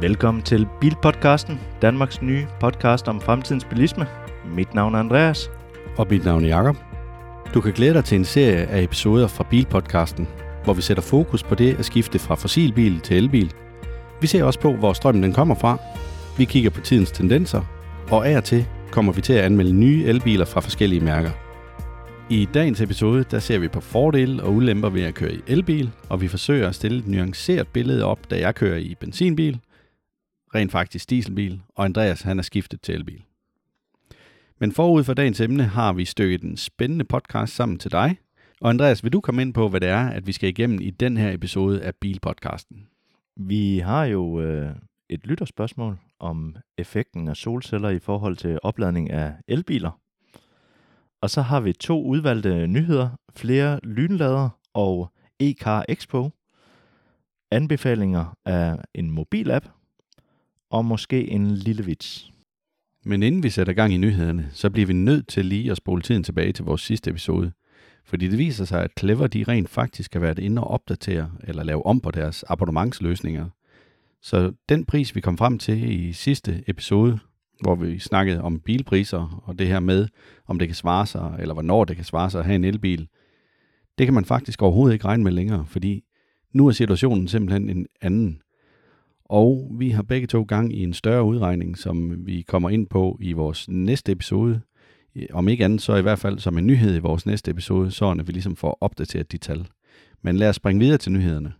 [0.00, 4.06] Velkommen til Bilpodcasten, Danmarks nye podcast om fremtidens bilisme.
[4.56, 5.50] Mit navn er Andreas.
[5.96, 6.76] Og mit navn er Jakob.
[7.54, 10.28] Du kan glæde dig til en serie af episoder fra Bilpodcasten,
[10.64, 13.52] hvor vi sætter fokus på det at skifte fra fossilbil til elbil.
[14.20, 15.78] Vi ser også på, hvor strømmen den kommer fra.
[16.38, 17.62] Vi kigger på tidens tendenser,
[18.10, 21.30] og af og til kommer vi til at anmelde nye elbiler fra forskellige mærker.
[22.30, 25.90] I dagens episode der ser vi på fordele og ulemper ved at køre i elbil,
[26.08, 29.60] og vi forsøger at stille et nuanceret billede op, da jeg kører i benzinbil,
[30.54, 33.22] rent faktisk dieselbil, og Andreas han er skiftet til elbil.
[34.58, 38.18] Men forud for dagens emne har vi stykket en spændende podcast sammen til dig.
[38.60, 40.90] Og Andreas, vil du komme ind på, hvad det er, at vi skal igennem i
[40.90, 42.86] den her episode af Bilpodcasten?
[43.36, 44.70] Vi har jo øh,
[45.08, 50.00] et lytterspørgsmål om effekten af solceller i forhold til opladning af elbiler.
[51.20, 56.30] Og så har vi to udvalgte nyheder, flere lynlader og e-car expo,
[57.50, 59.66] anbefalinger af en mobilapp
[60.70, 62.32] og måske en lille vits.
[63.04, 66.02] Men inden vi sætter gang i nyhederne, så bliver vi nødt til lige at spole
[66.02, 67.52] tiden tilbage til vores sidste episode.
[68.04, 71.62] Fordi det viser sig, at Clever de rent faktisk har været inde og opdatere eller
[71.62, 73.48] lave om på deres abonnementsløsninger.
[74.22, 77.18] Så den pris, vi kom frem til i sidste episode,
[77.62, 80.08] hvor vi snakkede om bilpriser og det her med,
[80.46, 83.08] om det kan svare sig, eller hvornår det kan svare sig at have en elbil,
[83.98, 86.04] det kan man faktisk overhovedet ikke regne med længere, fordi
[86.52, 88.40] nu er situationen simpelthen en anden.
[89.30, 93.18] Og vi har begge to gang i en større udregning, som vi kommer ind på
[93.20, 94.60] i vores næste episode.
[95.32, 98.10] Om ikke andet, så i hvert fald som en nyhed i vores næste episode, så
[98.10, 99.66] at vi ligesom får opdateret de tal.
[100.22, 101.52] Men lad os springe videre til nyhederne.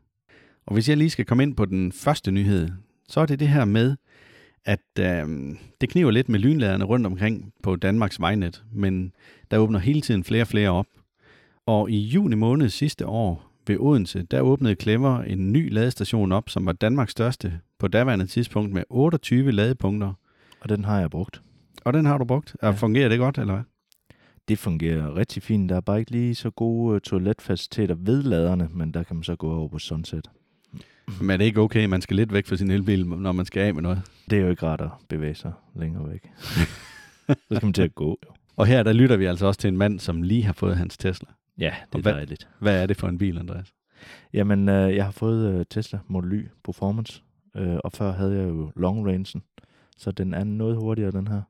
[0.66, 2.68] Og hvis jeg lige skal komme ind på den første nyhed,
[3.08, 3.96] så er det det her med,
[4.64, 5.26] at øh,
[5.80, 9.12] det kniver lidt med lynladerne rundt omkring på Danmarks vejnet, men
[9.50, 10.86] der åbner hele tiden flere og flere op.
[11.66, 16.50] Og i juni måned sidste år ved Odense, der åbnede Clever en ny ladestation op,
[16.50, 20.12] som var Danmarks største på daværende tidspunkt med 28 ladepunkter.
[20.60, 21.42] Og den har jeg brugt.
[21.84, 22.56] Og den har du brugt.
[22.62, 22.70] Ja.
[22.70, 23.64] Fungerer det godt, eller hvad?
[24.48, 25.70] Det fungerer rigtig fint.
[25.70, 29.22] Der er bare ikke lige så gode øh, toiletfaciliteter ved laderne, men der kan man
[29.22, 30.28] så gå over på Sunset.
[31.20, 33.46] Men er det ikke okay, at man skal lidt væk fra sin elbil, når man
[33.46, 34.02] skal af med noget?
[34.30, 36.30] Det er jo ikke rart at bevæge sig længere væk.
[37.26, 38.18] så skal man til at gå.
[38.26, 38.32] Jo.
[38.56, 40.96] Og her der lytter vi altså også til en mand, som lige har fået hans
[40.96, 41.28] Tesla.
[41.58, 42.48] Ja, det er hvad, dejligt.
[42.58, 43.74] Hvad er det for en bil, Andreas?
[44.32, 47.22] Jamen, øh, jeg har fået øh, Tesla Model Y Performance,
[47.56, 49.40] øh, og før havde jeg jo long range,
[49.96, 51.42] så den er noget hurtigere, den her.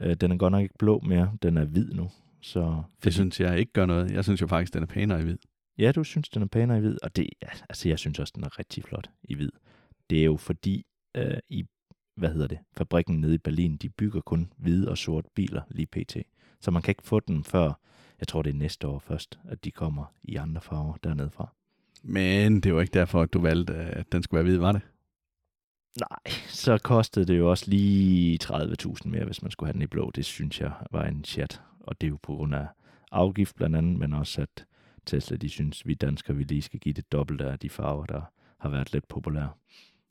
[0.00, 2.10] Øh, den er godt nok ikke blå mere, den er hvid nu.
[2.40, 4.10] Så det synes jeg ikke gør noget.
[4.10, 5.38] Jeg synes jo faktisk, den er pænere i hvid.
[5.78, 8.32] Ja, du synes, den er pænere i hvid, og det, ja, altså jeg synes også,
[8.36, 9.50] den er rigtig flot i hvid.
[10.10, 11.64] Det er jo fordi, øh, i,
[12.16, 15.86] hvad hedder det, fabrikken nede i Berlin, de bygger kun hvide og sorte biler lige
[15.86, 16.16] pt.
[16.60, 17.72] Så man kan ikke få den før,
[18.22, 21.52] jeg tror det er næste år først, at de kommer i andre farver dernede fra.
[22.02, 24.80] Men det var ikke derfor, at du valgte, at den skulle være hvid, var det?
[26.00, 29.86] Nej, så kostede det jo også lige 30.000 mere, hvis man skulle have den i
[29.86, 30.10] blå.
[30.10, 31.60] Det synes jeg var en chat.
[31.80, 32.66] Og det er jo på grund af
[33.12, 34.64] afgift blandt andet, men også at
[35.06, 38.20] Tesla, de synes, vi danskere, vi lige skal give det dobbelt af de farver, der
[38.58, 39.50] har været lidt populære.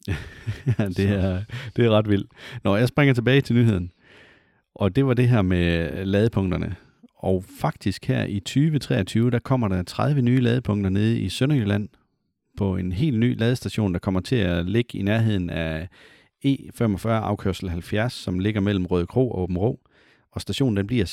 [0.80, 1.44] ja, det er,
[1.76, 2.32] det er ret vildt.
[2.64, 3.92] Nå, jeg springer tilbage til nyheden.
[4.76, 6.76] Og det var det her med ladepunkterne.
[7.22, 11.90] Og faktisk her i 2023, der kommer der 30 nye ladepunkter nede i Sønderjylland
[12.58, 15.88] på en helt ny ladestation, der kommer til at ligge i nærheden af
[16.46, 19.80] E45 afkørsel 70, som ligger mellem Røde Kro og Åben Rå.
[20.32, 21.06] Og stationen den bliver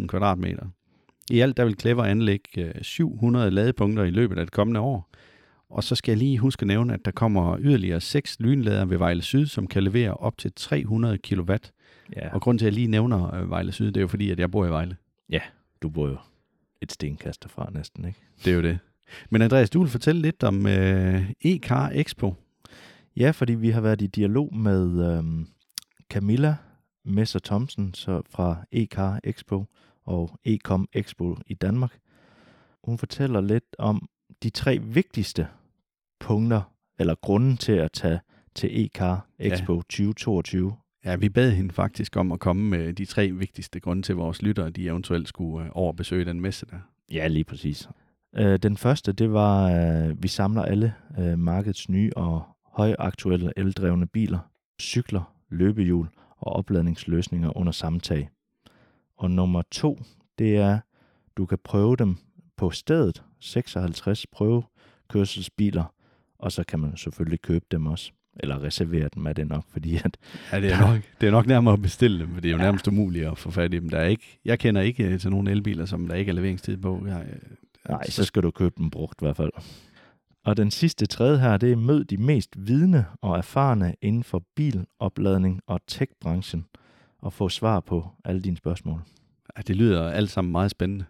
[0.00, 0.66] 6.000 kvadratmeter.
[1.30, 5.10] I alt der vil Clever anlægge 700 øh, ladepunkter i løbet af det kommende år.
[5.70, 8.98] Og så skal jeg lige huske at nævne, at der kommer yderligere 6 lynlader ved
[8.98, 11.52] Vejle Syd, som kan levere op til 300 kW.
[12.16, 12.34] Ja.
[12.34, 14.38] Og grund til, at jeg lige nævner øh, Vejle Syd, det er jo fordi, at
[14.38, 14.96] jeg bor i Vejle.
[15.30, 15.40] Ja,
[15.82, 16.16] du bor jo
[16.80, 18.18] et stenkast fra næsten, ikke?
[18.44, 18.78] Det er jo det.
[19.30, 22.34] Men Andreas, du vil fortælle lidt om øh, e-car Expo.
[23.16, 25.46] Ja, fordi vi har været i dialog med øh,
[26.10, 26.56] Camilla
[27.04, 29.66] Messer Thomsen så fra e-car Expo,
[30.04, 31.98] og Ecom Expo i Danmark.
[32.84, 34.08] Hun fortæller lidt om
[34.42, 35.46] de tre vigtigste
[36.20, 36.62] punkter,
[36.98, 38.20] eller grunden til at tage
[38.54, 39.80] til ECAR Expo ja.
[39.80, 40.76] 2022.
[41.04, 44.42] Ja, vi bad hende faktisk om at komme med de tre vigtigste grunde til vores
[44.42, 46.78] lyttere, de eventuelt skulle øh, overbesøge den messe der.
[47.12, 47.88] Ja, lige præcis.
[48.36, 50.94] Øh, den første, det var, at øh, vi samler alle
[51.36, 52.42] markedets nye og
[52.72, 54.38] højaktuelle eldrevne biler,
[54.80, 58.28] cykler, løbehjul og opladningsløsninger under samme tag.
[59.16, 59.98] Og nummer to,
[60.38, 60.78] det er,
[61.36, 62.16] du kan prøve dem
[62.56, 63.22] på stedet.
[63.40, 65.94] 56 prøvekørselsbiler,
[66.38, 68.12] og så kan man selvfølgelig købe dem også.
[68.42, 70.16] Eller reservere dem, er det nok, fordi at...
[70.52, 72.58] Ja, det er, nok, det er nok nærmere at bestille dem, for det er jo
[72.58, 72.64] ja.
[72.64, 73.88] nærmest umuligt at få fat i dem.
[73.88, 77.02] Der er ikke, jeg kender ikke til nogen elbiler, som der ikke er leveringstid på.
[77.06, 77.26] Jeg,
[77.88, 79.50] Nej, så skal du købe dem brugt i hvert fald.
[80.44, 84.42] Og den sidste tredje her, det er mød de mest vidne og erfarne inden for
[84.56, 86.66] bilopladning og tech-branchen
[87.18, 89.00] og få svar på alle dine spørgsmål.
[89.56, 91.04] Ja, det lyder alt sammen meget spændende.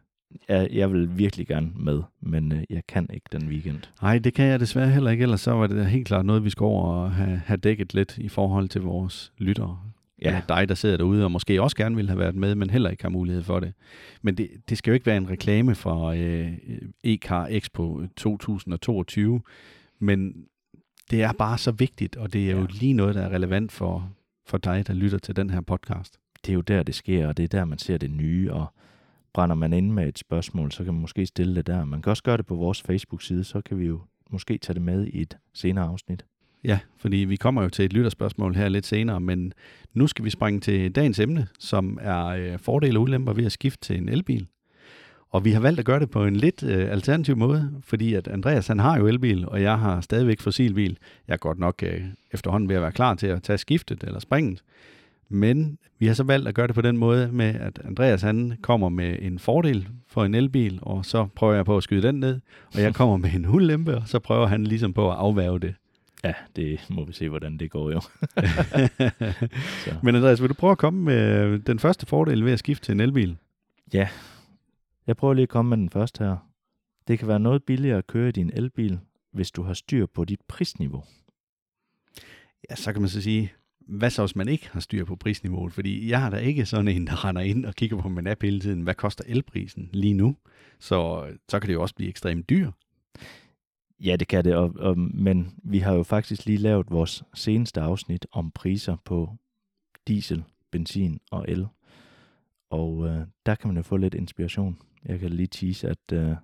[0.49, 3.79] Jeg, jeg vil virkelig gerne med, men øh, jeg kan ikke den weekend.
[4.03, 6.51] Nej, det kan jeg desværre heller ikke, ellers så var det helt klart noget, vi
[6.51, 9.79] skal over og have, have dækket lidt i forhold til vores lyttere.
[10.23, 10.27] Ja.
[10.29, 12.91] Eller dig, der sidder derude og måske også gerne ville have været med, men heller
[12.91, 13.73] ikke har mulighed for det.
[14.23, 16.53] Men det, det skal jo ikke være en reklame for øh,
[17.05, 19.41] EK Expo 2022,
[19.99, 20.35] men
[21.11, 22.67] det er bare så vigtigt, og det er jo Ja.
[22.71, 24.13] lige noget, der er relevant for,
[24.47, 26.19] for dig, der lytter til den her podcast.
[26.47, 28.67] Det er jo der, det sker, og det er der, man ser det nye, og
[29.35, 31.85] brænder man ind med et spørgsmål, så kan man måske stille det der.
[31.85, 34.01] Man kan også gøre det på vores Facebook-side, så kan vi jo
[34.31, 36.25] måske tage det med i et senere afsnit.
[36.65, 39.53] Ja, fordi vi kommer jo til et lytterspørgsmål her lidt senere, men
[39.95, 43.53] nu skal vi springe til dagens emne, som er øh, fordele og ulemper ved at
[43.53, 44.47] skifte til en elbil.
[45.31, 48.29] Og vi har valgt at gøre det på en lidt øh, alternativ måde, fordi at
[48.29, 50.99] Andreas han har jo elbil, og jeg har stadigvæk fossilbil.
[51.29, 54.21] Jeg er godt nok øh, efterhånden ved at være klar til at tage skiftet eller
[54.21, 54.63] springet.
[55.33, 58.59] Men vi har så valgt at gøre det på den måde med, at Andreas han
[58.63, 62.15] kommer med en fordel for en elbil, og så prøver jeg på at skyde den
[62.15, 62.41] ned,
[62.75, 65.75] og jeg kommer med en ulempe, og så prøver han ligesom på at afværge det.
[66.25, 68.01] Ja, det må vi se, hvordan det går jo.
[70.05, 72.93] Men Andreas, vil du prøve at komme med den første fordel ved at skifte til
[72.93, 73.37] en elbil?
[75.07, 76.37] Jeg prøver lige at komme med den første her.
[77.09, 78.99] Det kan være noget billigere at køre i din elbil,
[79.33, 81.05] hvis du har styr på dit prisniveau.
[82.71, 83.53] Ja, så kan man så sige,
[83.91, 85.73] hvad så hvis man ikke har styr på prisniveauet?
[85.73, 88.43] Fordi jeg har da ikke sådan en, der render ind og kigger på min app
[88.43, 88.81] hele tiden.
[88.81, 90.37] Hvad koster elprisen lige nu?
[90.79, 92.71] Så, så kan det jo også blive ekstremt dyr.
[94.01, 97.81] Ja, det kan det, og, og, men vi har jo faktisk lige lavet vores seneste
[97.81, 99.37] afsnit om priser på
[100.09, 101.67] diesel, benzin og el.
[102.71, 104.79] Og øh, der kan man jo få lidt inspiration.
[105.05, 106.37] Jeg kan lige tease, at, øh,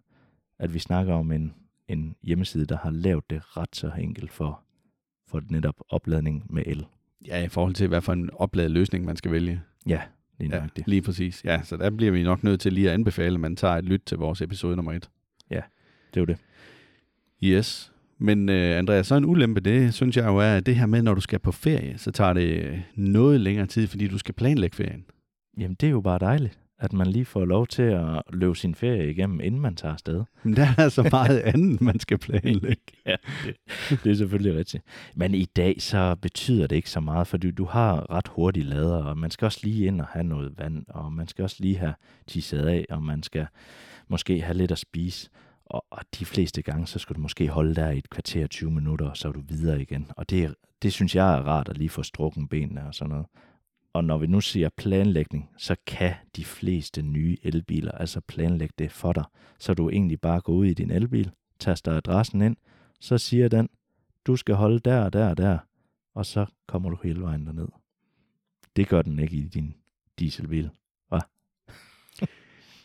[0.58, 1.54] at vi snakker om en,
[1.88, 4.62] en hjemmeside, der har lavet det ret så enkelt for,
[5.26, 6.87] for netop opladning med el.
[7.26, 9.60] Ja, i forhold til, hvad for en opladet løsning man skal vælge.
[9.86, 10.00] Ja,
[10.38, 10.88] lige Ja, nøjagtigt.
[10.88, 11.44] lige præcis.
[11.44, 13.84] Ja, så der bliver vi nok nødt til lige at anbefale, at man tager et
[13.84, 15.10] lyt til vores episode nummer et.
[15.50, 16.38] Det er jo det.
[17.44, 17.92] Yes.
[18.18, 21.02] Men øh, Andreas, så en ulempe, det synes jeg jo er, at det her med,
[21.02, 24.76] når du skal på ferie, så tager det noget længere tid, fordi du skal planlægge
[24.76, 25.04] ferien.
[25.58, 28.75] Jamen, det er jo bare dejligt, at man lige får lov til at løbe sin
[28.75, 30.25] ferie igennem, inden man tager afsted.
[30.43, 32.82] Men der er så meget andet, man skal planlægge.
[33.06, 33.56] ja, det,
[34.05, 34.84] det er selvfølgelig rigtigt.
[35.14, 39.05] Men i dag så betyder det ikke så meget, fordi du har ret hurtige lader,
[39.05, 41.76] og man skal også lige ind og have noget vand, og man skal også lige
[41.76, 41.94] have
[42.26, 43.46] tisset af, og man skal
[44.08, 45.31] måske have lidt at spise.
[45.67, 48.70] Og, og de fleste gange, så skal du måske holde der i et kvarter 20
[48.70, 50.11] minutter, og så er du videre igen.
[50.17, 53.26] Og det, det synes jeg er rart at lige få strukken benene og sådan noget.
[53.96, 58.93] Og når vi nu siger planlægning, så kan de fleste nye elbiler altså planlægge det
[58.93, 59.25] for dig.
[59.58, 62.56] Så du egentlig bare går ud i din elbil, taster adressen ind,
[63.00, 63.69] så siger den,
[64.26, 65.58] du skal holde der og der og der,
[66.14, 67.69] og så kommer du hele vejen derned.
[68.76, 69.75] Det gør den ikke i din
[70.19, 70.70] dieselbil.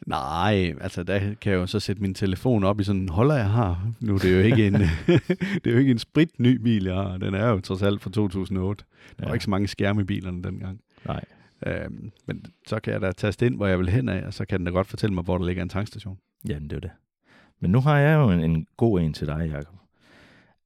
[0.08, 3.36] Nej, altså der kan jeg jo så sætte min telefon op i sådan en holder,
[3.36, 3.92] jeg har.
[4.00, 4.74] Nu er det jo ikke en,
[5.64, 7.18] det er jo ikke en sprit ny bil, jeg har.
[7.18, 8.86] Den er jo trods alt fra 2008.
[9.18, 9.34] Der var Ja.
[9.34, 10.80] ikke så mange skærme i bilerne dengang.
[11.06, 11.26] Nej.
[11.66, 14.46] Øhm, men så kan jeg da taste ind, hvor jeg vil hen af, og så
[14.46, 16.18] kan den da godt fortælle mig, hvor der ligger en tankstation.
[16.48, 16.92] Jamen, det er det.
[17.60, 19.76] Men nu har jeg jo en, en god en til dig, Jacob.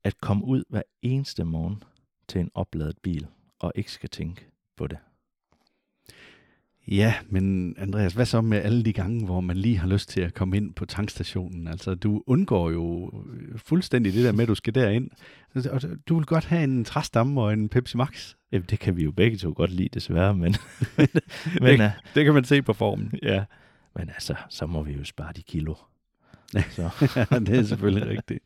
[0.04, 1.84] At komme ud hver eneste morgen
[2.28, 3.28] til en opladet bil,
[3.60, 4.98] og ikke skal tænke på det.
[6.88, 10.22] Ja, men Andreas, hvad så med alle de gange, hvor man lige har lyst til
[10.22, 11.68] at komme ind på tankstationen?
[11.68, 13.12] Altså, du undgår jo
[13.56, 15.10] fuldstændig det der med, at du skal derind.
[15.72, 18.34] Og du vil godt have en træstamme og en Pepsi Max.
[18.52, 20.56] Jamen, det kan vi jo begge to godt lide, desværre, men,
[21.62, 23.14] men uh, Det kan man se på formen.
[23.24, 23.44] ja.
[23.96, 25.76] Men altså, så må vi jo spare de kilo.
[26.70, 26.90] Så.
[27.16, 28.44] ja, det er selvfølgelig rigtigt.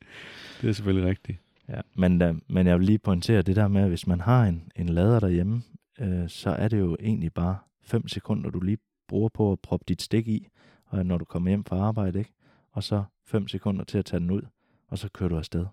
[0.61, 1.37] Det er selvfølgelig rigtigt.
[1.69, 4.43] Ja, men, uh, men jeg vil lige pointere det der med, at hvis man har
[4.45, 5.61] en, en lader derhjemme,
[5.99, 7.57] øh, så er det jo egentlig bare
[7.89, 8.77] 5 sekunder, du lige
[9.07, 10.47] bruger på at proppe dit stik i,
[10.85, 12.33] og når du kommer hjem fra arbejde, ikke?
[12.71, 14.41] Og så 5 sekunder til at tage den ud,
[14.87, 15.65] og så kører du afsted.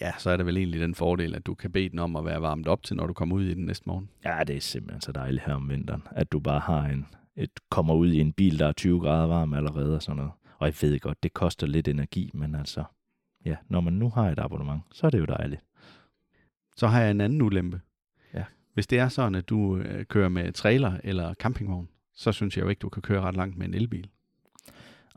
[0.00, 2.24] Ja, så er det vel egentlig den fordel, at du kan bede den om at
[2.24, 4.08] være varmet op til, når du kommer ud i den næste morgen.
[4.24, 7.50] Ja, det er simpelthen så dejligt her om vinteren, at du bare har en, et,
[7.70, 10.32] kommer ud i en bil, der er 20 grader varm allerede og sådan noget.
[10.58, 12.84] Og jeg ved godt, det koster lidt energi, men altså,
[13.44, 15.64] ja, når man nu har et abonnement, så er det jo dejligt.
[16.76, 17.80] Så har jeg en anden ulempe.
[18.74, 22.64] Hvis det er sådan, at du øh, kører med trailer eller campingvogn, så synes jeg
[22.64, 24.08] jo ikke, du kan køre ret langt med en elbil.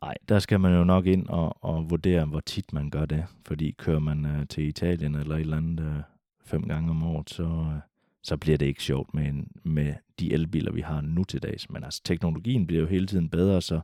[0.02, 3.26] Nej, der skal man jo nok ind og, og vurdere, hvor tit man gør det.
[3.46, 6.02] Fordi kører man øh, til Italien eller et eller andet øh,
[6.46, 7.80] fem gange om året, så, øh,
[8.24, 11.70] så bliver det ikke sjovt med, en, med de elbiler, vi har nu til dags.
[11.70, 13.80] Men altså, teknologien bliver jo hele tiden bedre, så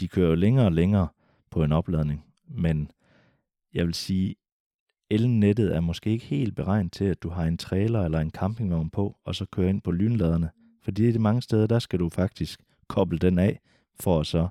[0.00, 1.08] de kører jo længere og længere
[1.50, 2.24] på en opladning.
[2.48, 2.90] Men
[3.74, 4.34] jeg vil sige,
[5.10, 8.90] elnettet er måske ikke helt beregnet til, at du har en trailer eller en campingvogn
[8.90, 10.50] på, og så kører ind på lynladerne.
[10.82, 13.60] Fordi det er mange steder, der skal du faktisk koble den af,
[14.00, 14.48] for at så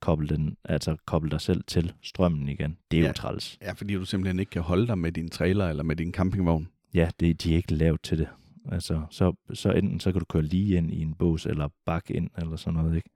[0.00, 2.76] koble, den, altså koble dig selv til strømmen igen.
[2.90, 3.08] Det er ja.
[3.08, 3.58] Jo træls.
[3.62, 6.68] Ja, fordi du simpelthen ikke kan holde dig med din trailer eller med din campingvogn.
[6.94, 8.28] Ja, det, de er ikke lavet til det.
[8.72, 12.14] Altså, så, så enten så kan du køre lige ind i en bås, eller bakke
[12.14, 13.10] ind, eller sådan noget, ikke?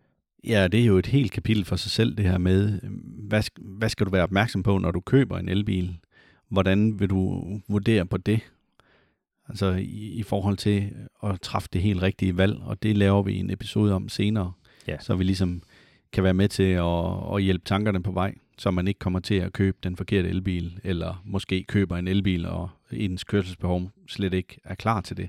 [0.45, 2.91] Ja, det er jo et helt kapitel for sig selv, det her med, øh,
[3.29, 5.99] hvad, hvad skal du være opmærksom på, når du køber en elbil?
[6.51, 8.41] Hvordan vil du vurdere på det?
[9.49, 10.91] Altså i, i forhold til
[11.23, 14.53] at træffe det helt rigtige valg, og det laver vi en episode om senere,
[14.89, 14.97] Ja.
[15.01, 15.63] så vi ligesom
[16.13, 19.35] kan være med til at, at hjælpe tankerne på vej, så man ikke kommer til
[19.35, 24.59] at købe den forkerte elbil, eller måske køber en elbil, og ens kørselsbehov slet ikke
[24.65, 25.29] er klar til det.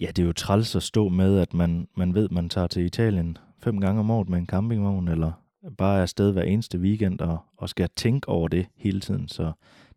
[0.00, 2.84] Ja, det er jo træls at stå med, at man, man ved, man tager til
[2.84, 5.32] Italien fem gange om året med en campingvogn, eller
[5.78, 9.28] bare er afsted hver eneste weekend, og, og skal tænke over det hele tiden.
[9.28, 9.52] Så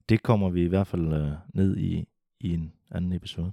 [0.10, 2.08] det kommer vi i hvert fald øh, ned i,
[2.40, 3.52] i en anden episode.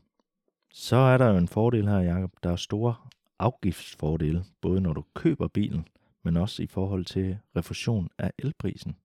[0.72, 2.30] Så er der jo en fordel her, Jacob.
[2.42, 2.94] Der er store
[3.38, 5.88] afgiftsfordele, både når du køber bilen,
[6.22, 8.96] men også i forhold til refusion af elprisen.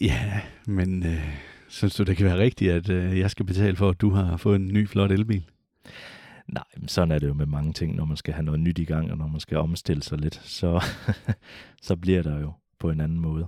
[0.00, 3.88] Ja, men øh, synes du, det kan være rigtigt, at øh, jeg skal betale for,
[3.88, 5.44] at du har fået en ny flot elbil?
[6.46, 8.78] Nej, men sådan er det jo med mange ting, når man skal have noget nyt
[8.78, 10.84] i gang, og når man skal omstille sig lidt, så,
[11.82, 13.46] så bliver der jo på en anden måde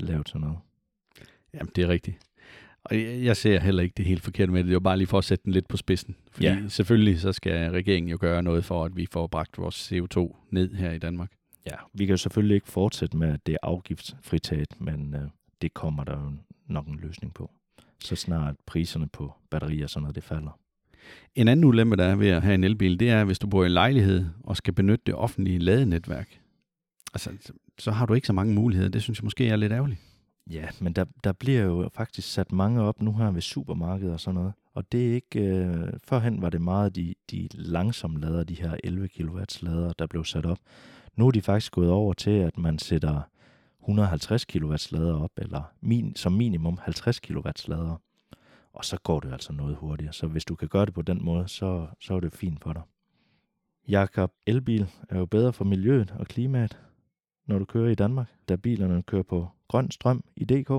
[0.00, 0.58] lavet sådan noget.
[1.54, 2.16] Jamen, det er rigtigt.
[2.84, 4.64] Og jeg ser heller ikke det helt forkerte med det.
[4.66, 6.16] Det er jo bare lige for at sætte den lidt på spidsen.
[6.32, 6.54] Fordi Ja.
[6.54, 6.68] ja.
[6.68, 10.74] selvfølgelig så skal regeringen jo gøre noget for, at vi får bragt vores CO2 ned
[10.74, 11.32] her i Danmark.
[11.66, 15.22] Ja, vi kan jo selvfølgelig ikke fortsætte med, at det er afgiftsfritaget, men øh,
[15.62, 16.32] det kommer der jo
[16.66, 17.50] nok en løsning på.
[18.00, 20.58] Så snart priserne på batterier og sådan noget, det falder.
[21.34, 23.62] En anden ulempe, der er ved at have en elbil, det er, hvis du bor
[23.62, 26.40] i en lejlighed og skal benytte det offentlige ladenetværk.
[27.14, 27.30] Altså,
[27.78, 28.90] så- har du ikke så mange muligheder.
[28.90, 30.00] Det synes jeg måske er lidt ærgerligt.
[30.50, 34.20] Ja, men der, der bliver jo faktisk sat mange op nu her ved supermarkedet og
[34.20, 34.52] sådan noget.
[34.74, 35.40] Og det er ikke...
[35.40, 40.06] Øh, førhen var det meget de, de langsomme lader, de her 11 kW lader, der
[40.06, 40.58] blev sat op.
[41.16, 43.20] Nu er de faktisk gået over til, at man sætter
[43.82, 48.00] 150 kW lader op, eller min, som minimum 50 kW lader.
[48.72, 50.12] Og så går det altså noget hurtigere.
[50.12, 52.72] Så hvis du kan gøre det på den måde, så, så er det fint for
[52.72, 52.82] dig.
[53.88, 56.78] Jakob, elbil er jo bedre for miljøet og klimaet,
[57.46, 60.70] når du kører i Danmark, da bilerne kører på grøn strøm i DK.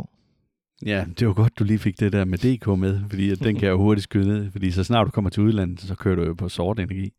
[0.86, 3.64] Ja, det var godt, du lige fik det der med DK med, fordi den kan
[3.64, 4.52] jeg jo hurtigt skyde ned.
[4.52, 7.14] Fordi så snart du kommer til udlandet, så kører du jo på sort energi.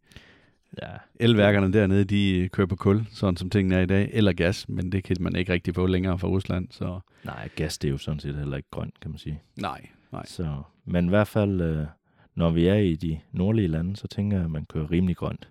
[0.83, 0.89] Ja,
[1.21, 4.93] Elværkerne dernede, de kører på kul, sådan som tingene er i dag, eller gas, men
[4.93, 7.99] det kan man ikke rigtig få længere fra Rusland, så nej, gas det er jo
[7.99, 9.41] sådan set heller ikke grønt, kan man sige.
[9.57, 10.27] nej, nej.
[10.27, 11.87] Så, men i hvert fald, øh,
[12.35, 15.49] når vi er i de nordlige lande, så tænker jeg, at man kører rimelig grønt.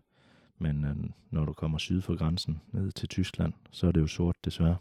[0.59, 0.95] Men øh,
[1.31, 4.75] når du kommer syd for grænsen ned til Tyskland, så er det jo sort desværre.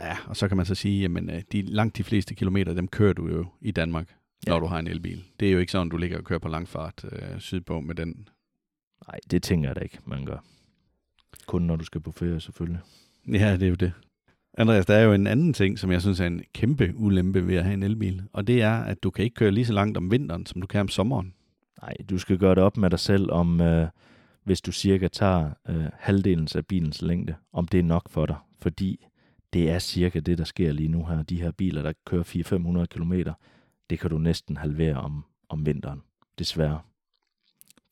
[0.00, 2.88] Ja, og så kan man så sige, jamen øh, de, langt de fleste kilometer, dem
[2.88, 4.50] kører du jo i Danmark, Ja.
[4.50, 5.24] når du har en elbil.
[5.40, 8.28] Det er jo ikke sådan, du ligger og kører på langfart øh, sydpå med den.
[9.08, 10.44] Nej, det tænker jeg da ikke, man gør.
[11.46, 12.80] Kun når du skal på ferie, selvfølgelig.
[13.28, 13.92] Ja, det er jo det.
[14.58, 17.56] Andreas, der er jo en anden ting, som jeg synes er en kæmpe ulempe ved
[17.56, 19.96] at have en elbil, og det er, at du kan ikke køre lige så langt
[19.98, 21.34] om vinteren, som du kan om sommeren.
[21.82, 23.88] Nej, du skal gøre det op med dig selv, om øh,
[24.44, 28.36] hvis du cirka tager øh, halvdelen af bilens længde, om det er nok for dig.
[28.58, 29.06] Fordi
[29.52, 31.22] det er cirka det, der sker lige nu her.
[31.22, 33.12] De her biler, der kører 400-500 km,
[33.90, 36.02] det kan du næsten halvere om, om vinteren,
[36.38, 36.80] desværre.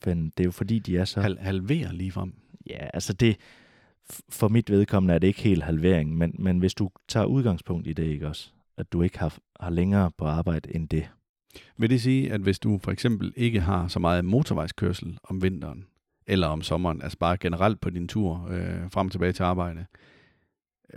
[0.06, 1.20] Men det er jo fordi, de er så...
[1.20, 2.34] Hal- halvere lige frem.
[2.66, 3.36] Ja, altså det...
[4.28, 7.92] For mit vedkommende er det ikke helt halvering, men, men hvis du tager udgangspunkt i
[7.92, 8.50] det, ikke også?
[8.76, 11.08] At du ikke har, har længere på arbejde end det.
[11.76, 15.84] Vil det sige, at hvis du for eksempel ikke har så meget motorvejskørsel om vinteren,
[16.28, 19.86] eller om sommeren, altså bare generelt på din tur øh, frem og tilbage til arbejde,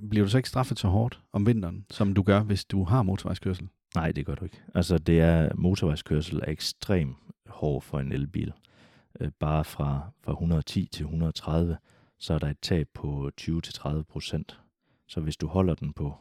[0.10, 3.04] bliver du så ikke straffet så hårdt om vinteren, som du gør, hvis du har
[3.04, 3.70] motorvejskørsel?
[3.96, 4.62] Nej, det gør du ikke.
[4.76, 7.16] Altså, det er motorvejskørsel er ekstrem
[7.48, 8.54] hård for en elbil.
[9.20, 11.78] Øh, bare fra, fra 110 til 130,
[12.20, 14.60] så er der et tab på 20-30 procent.
[15.08, 16.18] Så hvis du holder den på,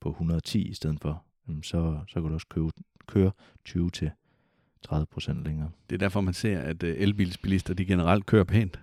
[0.00, 2.70] på 110 i stedet for, mm, så, så kan du også købe,
[3.06, 3.32] køre
[3.64, 4.10] 20 til
[4.84, 5.70] 30 procent længere.
[5.90, 8.80] Det er derfor, man ser, at øh, elbilsbilister de generelt kører pænt.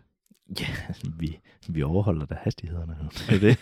[0.59, 0.67] Ja,
[1.17, 2.97] vi, vi overholder da hastighederne.
[3.29, 3.55] Det er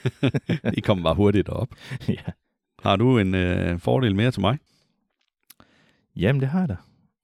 [0.58, 0.78] det.
[0.78, 1.76] I kommer bare hurtigt op.
[2.08, 2.32] ja.
[2.84, 4.60] Har du en øh, fordel mere til mig?
[6.16, 6.76] Jamen, det har jeg da.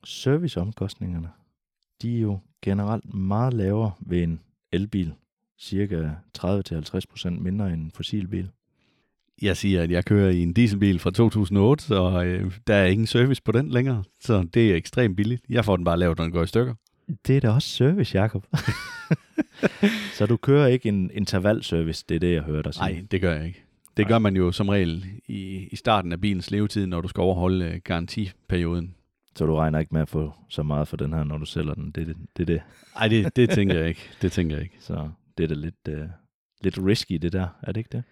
[0.04, 1.30] Serviceomkostningerne,
[2.02, 4.40] de er jo generelt meget lavere ved en
[4.72, 5.14] elbil.
[5.60, 8.50] Cirka 30-50% mindre end en fossilbil.
[9.42, 13.08] Jeg siger, at jeg kører i en dieselbil fra 2008, så øh, der er ingen
[13.08, 14.04] service på den længere.
[14.22, 15.44] Så det er ekstremt billigt.
[15.50, 16.74] Jeg får den bare lavet, når den går i stykker.
[17.28, 18.46] Det er da også service, Jacob.
[20.18, 22.94] så du kører ikke en intervalservice, det er det, jeg hører dig sige.
[22.94, 23.64] Nej, det gør jeg ikke.
[23.98, 27.22] Det gør man jo som regel i, i starten af bilens levetid, når du skal
[27.22, 28.96] overholde øh, garantiperioden.
[29.36, 31.74] Så du regner ikke med at få så meget for den her, når du sælger
[31.74, 31.92] den.
[31.92, 32.18] Det er det.
[32.38, 32.62] det, det.
[32.96, 34.10] Nej, det, det tænker jeg ikke.
[34.22, 34.76] Det tænker jeg ikke.
[34.88, 36.10] Så det er da lidt, uh,
[36.62, 37.48] lidt risky, det der.
[37.62, 38.04] Er det ikke det?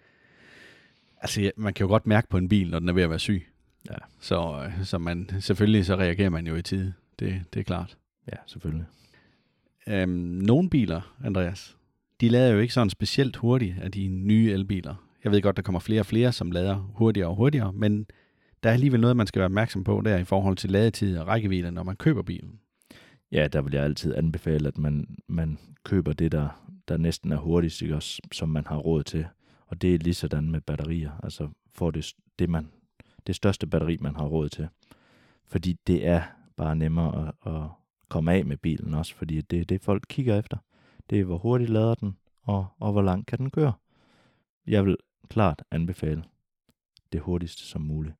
[1.22, 3.10] Altså, ja, man kan jo godt mærke på en bil, når den er ved at
[3.10, 3.46] være syg.
[3.90, 3.96] Ja.
[4.20, 6.92] Så, øh, så man, selvfølgelig så reagerer man jo i tide.
[7.18, 7.96] Det, det er klart.
[8.32, 8.86] Ja, selvfølgelig.
[9.86, 10.10] Øhm,
[10.42, 11.76] nogle biler, Andreas,
[12.20, 14.94] de lader jo ikke sådan specielt hurtigt af de nye elbiler.
[15.24, 18.06] Jeg ved godt, der kommer flere og flere, som lader hurtigere og hurtigere, men
[18.62, 21.26] der er alligevel noget, man skal være opmærksom på der i forhold til ladetid og
[21.26, 22.58] rækkevidde, når man køber bilen.
[23.32, 26.48] Ja, der vil jeg altid anbefale, at man, man køber det, der,
[26.88, 27.94] der næsten er hurtigst, ikke?
[27.94, 29.26] Også, som man har råd til.
[29.72, 31.20] Og det er lige sådan med batterier.
[31.22, 32.68] Altså får det, det, man,
[33.26, 34.68] det største batteri, man har råd til.
[35.46, 36.22] Fordi det er
[36.56, 37.68] bare nemmere at, at
[38.08, 40.56] komme af med bilen også, fordi det er det, folk kigger efter.
[41.10, 43.72] Det er, hvor hurtigt lader den, og, og hvor langt kan den køre.
[44.66, 44.96] Jeg vil
[45.28, 46.24] klart anbefale
[47.12, 48.14] det hurtigste som muligt.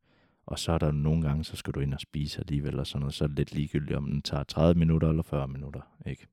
[0.46, 3.00] Og så er der nogle gange, så skal du ind og spise alligevel, og sådan
[3.00, 3.14] noget.
[3.14, 5.80] Så er det lidt ligegyldigt, om den tager 30 minutter eller 40 minutter.
[6.06, 6.26] Ikke?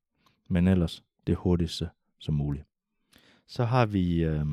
[0.50, 2.66] Men ellers, det hurtigste som muligt.
[3.48, 4.46] Så har vi øh,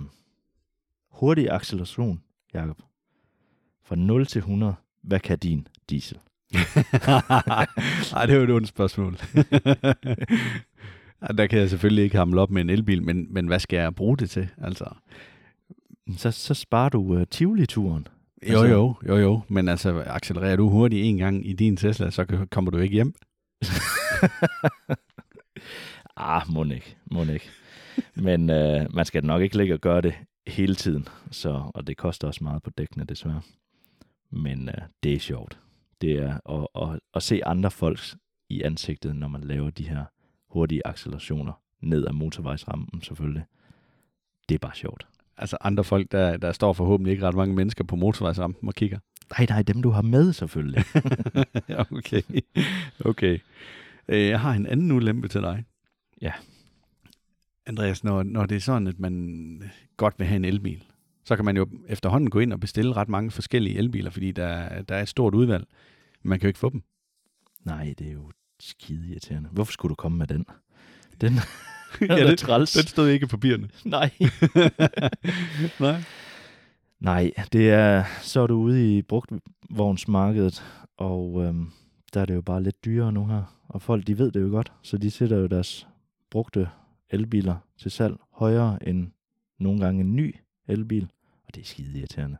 [1.21, 2.23] hurtig acceleration,
[2.55, 2.79] Jakob.
[3.85, 6.19] Fra 0 til 100, hvad kan din diesel?
[8.13, 9.17] Nej, det er jo et ondt spørgsmål.
[11.39, 13.95] Der kan jeg selvfølgelig ikke hamle op med en elbil, men, men hvad skal jeg
[13.95, 14.49] bruge det til?
[14.63, 14.85] Altså,
[16.17, 18.07] Så, så sparer du uh, Tivoli-turen.
[18.49, 22.11] jo, Altså- jo, jo, jo, men altså, accelererer du hurtigt en gang i din Tesla,
[22.11, 23.15] så kommer du ikke hjem.
[26.17, 27.51] Ah, må ikke, må ikke.
[28.15, 30.15] Men øh, man skal nok ikke ligge og gøre det
[30.47, 33.41] hele tiden, så, og det koster også meget på dækkene, desværre.
[34.31, 35.59] Men øh, det er sjovt.
[36.01, 38.17] Det er at, at, at se andre folks
[38.49, 40.05] i ansigtet, når man laver de her
[40.51, 43.45] hurtige accelerationer ned ad motorvejsrampen, selvfølgelig.
[44.49, 45.07] Det er bare sjovt.
[45.37, 48.99] Altså andre folk, der, der står forhåbentlig ikke ret mange mennesker på motorvejsrampen og kigger.
[49.39, 50.85] Nej, nej, dem du har med, selvfølgelig.
[51.99, 52.23] okay.
[53.05, 53.39] okay.
[54.09, 55.65] Øh, Jeg har en anden ulempe til dig.
[56.23, 56.33] Ja.
[57.67, 59.63] Andreas, når, når det er sådan, at man
[59.97, 60.85] godt vil have en elbil,
[61.25, 64.83] så kan man jo efterhånden gå ind og bestille ret mange forskellige elbiler, fordi der,
[64.83, 65.65] der er et stort udvalg.
[66.23, 66.83] Men man kan jo ikke få dem.
[67.65, 69.49] nej, det er jo skide irriterende.
[69.53, 70.47] Hvorfor skulle du komme med den?
[71.21, 71.33] Den
[72.01, 72.73] Ja, er da det- træls.
[72.73, 73.69] Den stod ikke i papirerne.
[73.85, 74.11] Nej.
[75.81, 76.03] Nej.
[77.01, 80.65] Nej, det er, så er du ude i brugtvognsmarkedet,
[80.97, 81.71] og øhm,
[82.15, 83.43] der er det jo bare lidt dyrere nu her.
[83.69, 85.87] Og folk, de ved det jo godt, så de sætter jo deres
[86.31, 86.69] brugte
[87.11, 89.11] elbiler til salg højere end
[89.59, 90.37] nogle gange en ny
[90.69, 91.09] elbil,
[91.47, 92.37] og det er skide irriterende.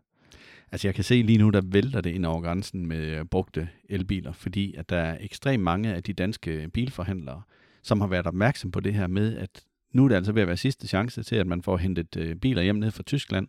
[0.73, 3.69] Altså jeg kan se lige nu, der vælter det ind over grænsen med øh, brugte
[3.89, 7.43] elbiler, fordi at der er ekstremt mange af de danske bilforhandlere,
[7.83, 10.49] som har været opmærksom på det her med, at nu er det altså ved at
[10.49, 13.49] være sidste chance til, at man får hentet øh, biler hjem ned fra Tyskland,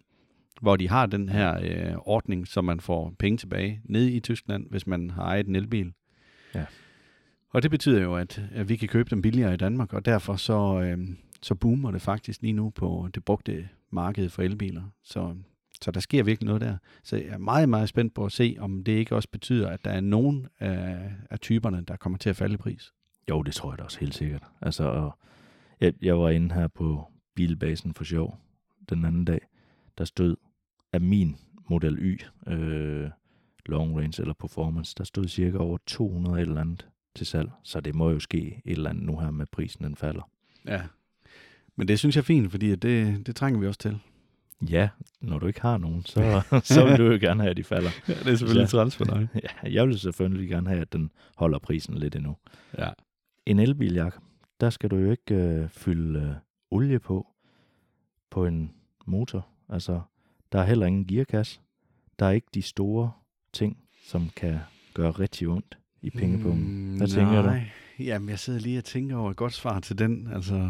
[0.61, 4.69] hvor de har den her øh, ordning, så man får penge tilbage ned i Tyskland,
[4.69, 5.93] hvis man har ejet en elbil.
[6.55, 6.65] Ja.
[7.49, 10.35] Og det betyder jo, at, at vi kan købe dem billigere i Danmark, og derfor
[10.35, 10.97] så, øh,
[11.41, 14.83] så boomer det faktisk lige nu på det brugte marked for elbiler.
[15.03, 15.35] Så,
[15.81, 16.77] så der sker virkelig noget der.
[17.03, 19.85] Så jeg er meget, meget spændt på at se, om det ikke også betyder, at
[19.85, 22.93] der er nogen af, af typerne, der kommer til at falde i pris.
[23.29, 24.43] Jo, det tror jeg da også helt sikkert.
[24.61, 25.11] Altså,
[25.79, 28.39] jeg, jeg var inde her på bilbasen for sjov
[28.89, 29.39] den anden dag.
[29.97, 30.35] Der stod
[30.93, 31.35] af min
[31.69, 33.09] Model Y øh,
[33.65, 37.49] long range eller performance, der stod cirka over 200 eller andet til salg.
[37.63, 40.29] Så det må jo ske et eller andet nu her med prisen, den falder.
[40.67, 40.81] Ja.
[41.75, 43.99] Men det synes jeg er fint, fordi det, det trænger vi også til.
[44.69, 44.89] Ja,
[45.21, 47.89] når du ikke har nogen, så, så vil du jo gerne have, at de falder.
[48.07, 49.27] Ja, det er selvfølgelig træls for dig.
[49.43, 52.37] Ja, jeg vil selvfølgelig gerne have, at den holder prisen lidt endnu.
[52.77, 52.89] Ja.
[53.45, 54.23] En elbil, Jacob,
[54.61, 56.35] der skal du jo ikke øh, fylde øh,
[56.71, 57.27] olie på,
[58.29, 58.71] på en
[59.05, 59.47] motor.
[59.69, 60.01] Altså,
[60.51, 61.59] der er heller ingen gearkasse.
[62.19, 63.11] Der er ikke de store
[63.53, 64.59] ting, som kan
[64.93, 66.91] gøre rigtig ondt i pengepunkten.
[66.91, 67.47] Mm, Hvad tænker du?
[67.47, 67.61] nej.
[67.99, 70.27] Jamen, jeg sidder lige og tænker over et godt svar til den.
[70.33, 70.69] Altså,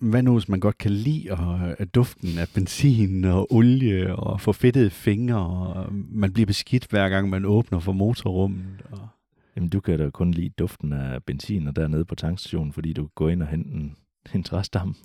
[0.00, 4.40] hvad nu, hvis man godt kan lide at, at duften af benzin og olie og
[4.40, 8.82] få fedtede fingre, og man bliver beskidt hver gang, man åbner for motorrummet.
[8.90, 9.08] Og...
[9.56, 13.08] Jamen, du kan da kun lide duften af benzin og dernede på tankstationen, fordi du
[13.14, 13.96] går ind og henter en,
[14.34, 14.88] en træstam.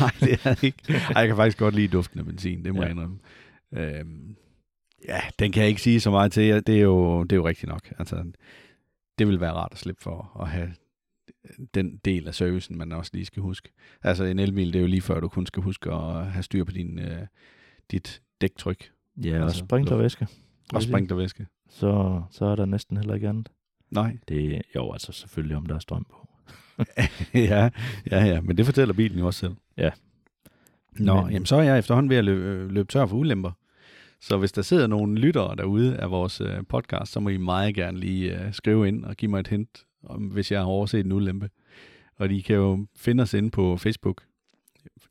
[0.00, 0.78] Nej, det er det ikke.
[0.88, 2.82] Ej, jeg kan faktisk godt lide duften af benzin, det må ja.
[2.82, 3.18] jeg indrømme.
[3.72, 4.36] Øhm,
[5.08, 6.66] ja, den kan jeg ikke sige så meget til.
[6.66, 7.92] Det er jo, det er jo rigtigt nok.
[7.98, 8.24] Altså,
[9.18, 10.72] det vil være rart at slippe for at have
[11.74, 13.68] den del af servicen, man også lige skal huske.
[14.02, 16.64] Altså en elbil, det er jo lige før, du kun skal huske at have styr
[16.64, 17.26] på din, øh,
[17.90, 18.90] dit dæktryk
[19.24, 20.26] Ja, og Altså, sprinklervæske.
[20.74, 21.46] og sprinklervæske.
[21.68, 23.48] Så, så er der næsten heller ikke andet.
[23.90, 24.16] Nej.
[24.28, 26.28] Det jo altså selvfølgelig, om der er strøm på.
[27.34, 27.70] ja,
[28.10, 29.54] ja, ja, men det fortæller bilen jo også selv.
[30.98, 33.50] Nå, Men- jamen så er jeg efterhånden ved at løbe, øh, løbe tør for ulemper.
[34.20, 37.74] Så hvis der sidder nogle lyttere derude af vores øh, podcast, så må I meget
[37.74, 41.00] gerne lige øh, skrive ind og give mig et hint, om, hvis jeg har overset
[41.06, 41.50] en ulempe.
[42.16, 44.22] Og I kan jo finde os inde på Facebook.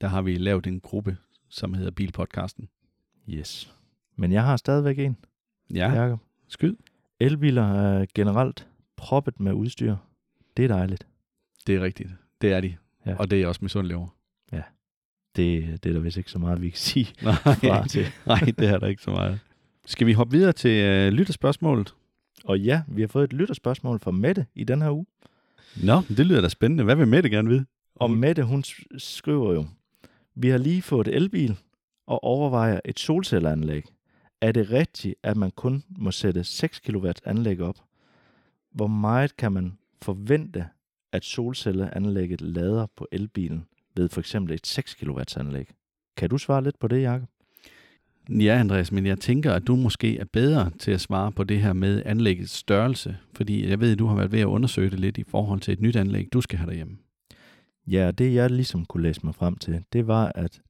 [0.01, 1.17] Der har vi lavet en gruppe,
[1.49, 2.69] som hedder Bilpodcasten.
[3.29, 3.73] Yes.
[4.15, 5.17] Men jeg har stadigvæk en,
[5.73, 6.01] Ja, ja.
[6.01, 6.19] Jacob.
[6.47, 6.75] skyd.
[7.19, 8.67] Elbiler er generelt
[8.97, 9.95] proppet med udstyr.
[10.57, 11.07] Det er dejligt.
[11.67, 12.09] Det er rigtigt.
[12.41, 12.75] Det er de.
[13.05, 13.11] Ja.
[13.11, 13.17] Ja.
[13.17, 14.07] Og det er jeg også misundelig over.
[15.39, 18.05] Det, det er der vist ikke så meget, vi kan sige Nej, fra til.
[18.25, 19.39] nej, det er der ikke så meget.
[19.85, 21.93] Skal vi hoppe videre til øh, lytterspørgsmålet?
[22.43, 25.05] Og ja, vi har fået et lytterspørgsmål fra Mette i den her uge.
[25.83, 26.83] Nå, det lyder da spændende.
[26.83, 27.65] Hvad vil Mette gerne vide?
[27.95, 28.63] Og Mette, hun
[28.97, 29.65] skriver jo,
[30.35, 31.57] vi har lige fået elbil
[32.07, 33.83] og overvejer et solcelleanlæg.
[34.41, 37.75] Er det rigtigt, at man kun må sætte 6 kW anlæg op?
[38.71, 40.65] Hvor meget kan man forvente,
[41.11, 43.65] at solcelleanlægget lader på elbilen
[43.99, 45.67] ved for eksempel et 6 kW anlæg?
[46.17, 47.29] Kan du svare lidt på det, Jacob?
[48.29, 51.61] Ja, Andreas, men jeg tænker, at du måske er bedre til at svare på det
[51.61, 54.99] her med anlæggets størrelse, fordi jeg ved, at du har været ved at undersøge det
[54.99, 56.97] lidt i forhold til et nyt anlæg, du skal have derhjemme.
[57.87, 60.61] Ja, det jeg ligesom kunne læse mig frem til, det var, at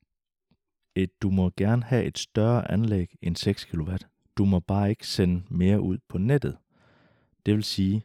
[0.96, 3.92] et, du må gerne have et større anlæg end 6 kW.
[4.38, 6.58] Du må bare ikke sende mere ud på nettet.
[7.46, 8.04] Det vil sige,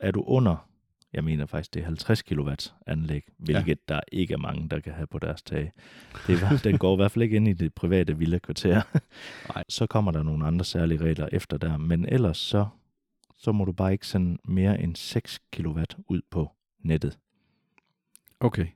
[0.00, 0.67] er du under,
[1.12, 2.50] jeg mener faktisk, det er 50 kW
[2.86, 3.94] anlæg, hvilket ja.
[3.94, 5.72] der ikke er mange, der kan have på deres tag.
[6.26, 8.82] Det var, den går i hvert fald ikke ind i det private villa-kvarter.
[9.54, 9.64] Nej.
[9.68, 12.66] Så kommer der nogle andre særlige regler efter der, men ellers så,
[13.36, 16.50] så må du bare ikke sende mere end 6 kW ud på
[16.84, 17.18] nettet.
[18.40, 18.66] Okay.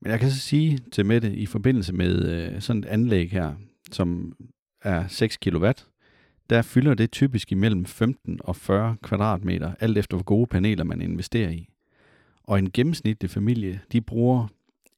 [0.00, 3.54] Men jeg kan så sige til Mette, i forbindelse med øh, sådan et anlæg her,
[3.92, 4.36] som
[4.82, 5.66] er 6 kW,
[6.50, 11.02] der fylder det typisk imellem 15 og 40 kvadratmeter, alt efter hvor gode paneler man
[11.02, 11.68] investerer i.
[12.44, 14.46] Og en gennemsnitlig familie, de bruger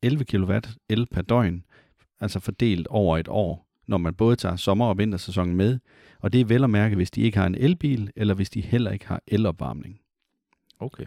[0.03, 0.53] 11 kW
[0.89, 1.65] el per døgn,
[2.21, 5.79] altså fordelt over et år, når man både tager sommer- og vintersæsonen med,
[6.21, 8.61] og det er vel at mærke, hvis de ikke har en elbil, eller hvis de
[8.61, 10.01] heller ikke har elopvarmning.
[10.79, 11.05] Okay.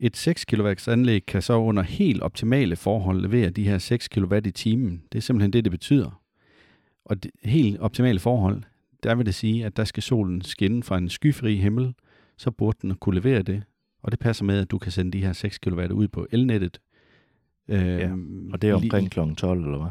[0.00, 4.34] Et 6 kW anlæg kan så under helt optimale forhold levere de her 6 kW
[4.34, 5.02] i timen.
[5.12, 6.22] Det er simpelthen det, det betyder.
[7.04, 8.62] Og det, helt optimale forhold,
[9.02, 11.94] der vil det sige, at der skal solen skinne fra en skyfri himmel,
[12.36, 13.62] så burde den kunne levere det.
[14.02, 16.80] Og det passer med, at du kan sende de her 6 kW ud på elnettet.
[17.68, 18.12] Øh, Ja,
[18.52, 19.20] Og det er omkring kl.
[19.36, 19.90] 12, eller hvad?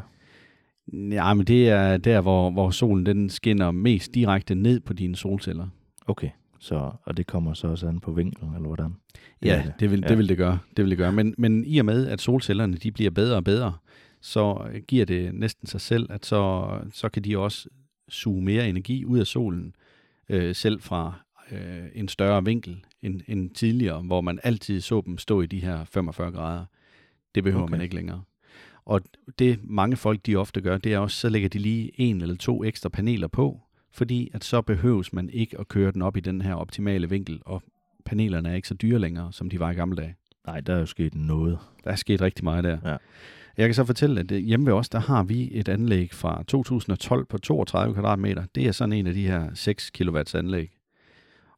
[1.12, 5.16] Ja, men det er der, hvor, hvor solen den skinner mest direkte ned på dine
[5.16, 5.68] solceller.
[6.06, 6.30] Okay.
[6.58, 8.94] Så, og det kommer så også an på vinklen, eller hvordan?
[9.42, 10.08] Ja, er det, det, vil, Ja.
[10.08, 10.58] det vil det gøre.
[10.76, 11.12] Det vil det gøre.
[11.12, 13.74] Men, men i og med, at solcellerne de bliver bedre og bedre,
[14.20, 17.68] så giver det næsten sig selv, at så, så kan de også
[18.08, 19.74] suge mere energi ud af solen,
[20.28, 21.14] øh, selv fra
[21.52, 25.60] øh, en større vinkel end, end tidligere, hvor man altid så dem stå i de
[25.60, 26.64] her 45 grader.
[27.34, 27.70] Det behøver okay.
[27.70, 28.22] Man ikke længere.
[28.84, 29.00] Og
[29.38, 32.36] det mange folk de ofte gør, det er også, så lægger de lige en eller
[32.36, 36.20] to ekstra paneler på, fordi at så behøves man ikke at køre den op i
[36.20, 37.62] den her optimale vinkel, og
[38.04, 40.14] panelerne er ikke så dyre længere, som de var i gamle dage.
[40.46, 41.58] Nej, der er jo sket noget.
[41.84, 42.78] Der er sket rigtig meget der.
[42.84, 42.96] Ja.
[43.56, 46.42] Jeg kan så fortælle, at øh, hjemme ved os, der har vi et anlæg fra
[46.48, 48.44] 2012 på 32 kvadratmeter.
[48.54, 50.70] Det er sådan en af de her 6 kW anlæg.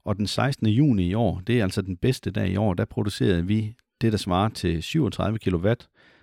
[0.05, 0.67] Og den 16.
[0.67, 4.13] juni i år, det er altså den bedste dag i år, der producerede vi det,
[4.13, 5.73] der svarer til 37 kW.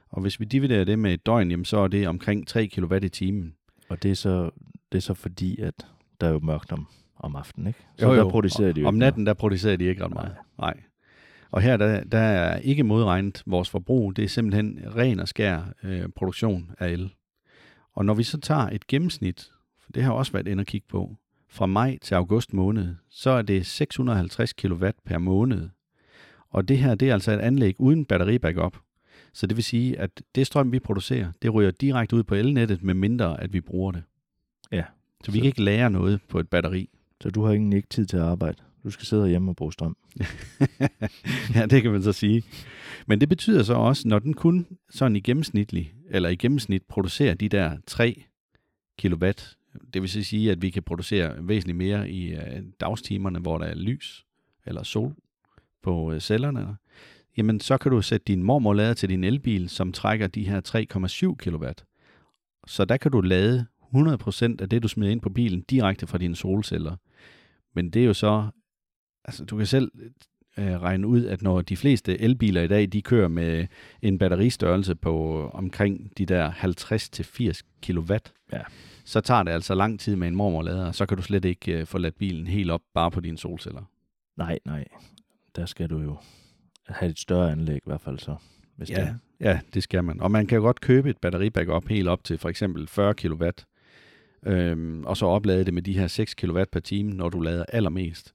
[0.09, 2.95] Og hvis vi dividerer det med et døgn, jamen, så er det omkring 3 kW
[2.95, 3.53] i timen.
[3.89, 4.49] Og det er så,
[4.91, 5.87] det er så fordi, at
[6.21, 6.87] der er jo mørkt om,
[7.19, 7.79] om aftenen, ikke?
[7.97, 8.23] Så Jo, jo.
[8.23, 10.31] der producerer de jo Om natten, der producerer de ikke ret meget.
[10.59, 10.73] Nej.
[10.73, 10.83] Nej.
[11.55, 14.15] Og her, der, der er ikke modregnet vores forbrug.
[14.15, 17.13] Det er simpelthen ren og skær øh, produktion af el.
[17.93, 20.87] Og når vi så tager et gennemsnit, for det har også været inde at kigge
[20.89, 21.15] på,
[21.49, 25.69] fra maj til august måned, så er det 650 kW per måned.
[26.49, 28.77] Og det her, det er altså et anlæg uden batteribackup.
[29.33, 32.83] Så det vil sige, at det strøm, vi producerer, det ryger direkte ud på elnettet,
[32.83, 34.03] med mindre at vi bruger det.
[34.71, 34.83] Ja.
[35.23, 36.89] Så vi Så- kan ikke lære noget på et batteri.
[37.21, 38.57] Så du har egentlig ikke tid til at arbejde.
[38.85, 39.97] Du skal sidde hjemme og bruge strøm.
[41.55, 42.43] ja, det kan man så sige.
[43.07, 47.33] Men det betyder så også, når den kun sådan i gennemsnitlig, eller i gennemsnit producerer
[47.33, 48.23] de der 3
[49.01, 49.31] kW,
[49.93, 53.65] det vil så sige, at vi kan producere væsentligt mere i øh, dagstimerne, hvor der
[53.65, 54.25] er lys
[54.65, 55.15] eller sol
[55.83, 56.77] på øh, cellerne,
[57.37, 60.61] jamen så kan du sætte din mormorlader til din elbil, som trækker de her
[61.31, 61.65] 3,7 kW.
[62.67, 66.17] Så der kan du lade 100% af det, du smider ind på bilen, direkte fra
[66.17, 66.95] dine solceller.
[67.75, 68.49] Men det er jo så,
[69.25, 69.91] altså du kan selv
[70.57, 73.67] øh, regne ud, at når de fleste elbiler i dag, de kører med
[74.01, 78.13] en batteristørrelse på omkring de der 50-80 kW,
[78.53, 78.61] Ja.
[79.05, 81.79] så tager det altså lang tid med en mormorlader, og så kan du slet ikke
[81.79, 83.81] øh, få ladt bilen helt op bare på dine solceller.
[84.37, 84.85] Nej, nej.
[85.55, 86.17] Der skal du jo
[86.87, 88.35] have et større anlæg i hvert fald så.
[88.75, 89.13] hvis det Ja, er.
[89.39, 90.21] ja, det skal man.
[90.21, 93.45] Og man kan jo godt købe et batteribackup helt op til for eksempel 40 kW,
[94.45, 97.65] øhm, og så oplade det med de her 6 kW per time, når du lader
[97.69, 98.33] allermest.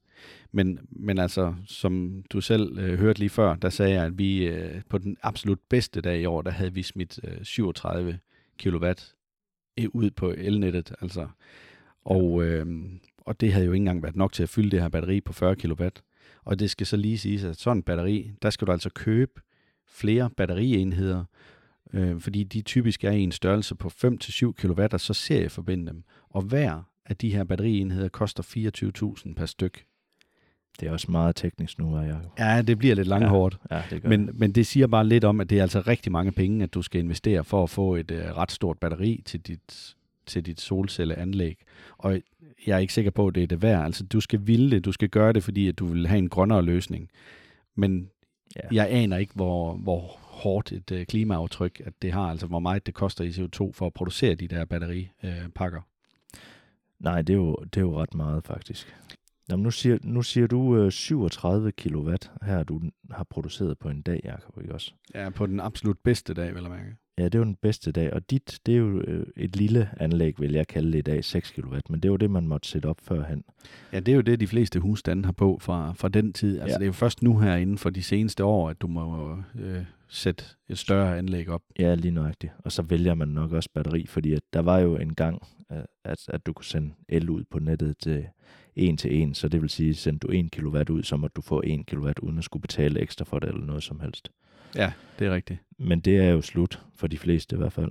[0.52, 4.46] Men, men altså, som du selv øh, hørte lige før, der sagde jeg, at vi
[4.46, 8.18] øh, på den absolut bedste dag i år, der havde vi smidt øh, 37
[8.62, 8.86] kW
[9.88, 10.92] ud på elnettet.
[11.00, 11.28] Altså.
[12.04, 12.66] Og, øh,
[13.18, 15.32] og det havde jo ikke engang været nok til at fylde det her batteri på
[15.32, 15.88] 40 kW.
[16.44, 19.40] Og det skal så lige siges, at sådan en batteri, der skal du altså købe
[19.88, 21.24] flere batterienheder,
[21.92, 26.04] øh, fordi de typisk er i en størrelse på 5-7 kW, og så serieforbinde dem.
[26.28, 28.42] Og hver af de her batterienheder koster
[29.26, 29.84] 24.000 per styk.
[30.80, 32.18] Det er også meget teknisk nu, er jeg.
[32.38, 33.58] Ja, det bliver lidt langhårdt.
[33.70, 36.12] Ja, det gør Men, men det siger bare lidt om, at det er altså rigtig
[36.12, 39.40] mange penge, at du skal investere for at få et øh, ret stort batteri til
[39.40, 39.94] dit,
[40.26, 41.58] til dit solcelleanlæg.
[41.98, 42.20] Og
[42.66, 43.84] jeg er ikke sikker på, at det er det værd.
[43.84, 46.28] Altså, du skal ville det, du skal gøre det, fordi at du vil have en
[46.28, 47.10] grønnere løsning.
[47.74, 48.10] Men
[48.56, 48.60] Ja.
[48.72, 52.86] jeg aner ikke, hvor, hvor hårdt et øh, klimaaftryk at det har, altså hvor meget
[52.86, 55.44] det koster i CO2 for at producere de der batteripakker.
[55.44, 55.80] Øh, pakker.
[56.98, 58.94] Nej, det er, jo, det er jo ret meget, faktisk.
[59.50, 64.02] Jamen, nu, siger, nu siger du øh, 37 kW her, du har produceret på en
[64.02, 64.92] dag, Jacob, ikke også?
[65.14, 66.96] ja, på den absolut bedste dag, vil jeg mærke.
[67.18, 70.40] Ja, det jo den bedste dag, og dit, det er jo øh, et lille anlæg,
[70.40, 72.86] vil jeg kalde det i dag, 6 kW, men det var det, man måtte sætte
[72.86, 73.44] op førhen.
[73.92, 76.60] Ja, det er jo det, de fleste husstande har på fra, fra den tid.
[76.60, 76.78] Altså, Ja.
[76.78, 79.82] det er jo først nu her inden for de seneste år, at du må øh,
[80.08, 81.62] sætte et større anlæg op.
[81.78, 82.52] Ja, lige nøjagtigt.
[82.58, 85.42] Og så vælger man nok også batteri, fordi at der var jo en gang,
[85.72, 88.26] øh, at, at du kunne sende el ud på nettet til
[88.76, 91.42] en til en, så det vil sige, sendte du 1 kW ud, så måtte du
[91.42, 94.30] få 1 kW uden at skulle betale ekstra for det eller noget som helst.
[94.74, 95.58] Ja, det er rigtigt.
[95.78, 97.90] Men det er jo slut for de fleste i hvert fald.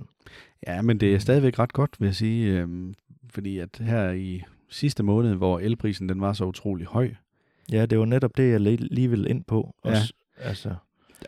[0.66, 2.58] Ja, men det er stadigvæk ret godt, vil jeg sige.
[2.58, 2.94] Øhm,
[3.30, 7.10] fordi at her i sidste måned, hvor elprisen den var så utrolig høj,
[7.72, 9.74] Ja, det var netop det, jeg lige ville ind på.
[9.82, 10.74] Også, Altså,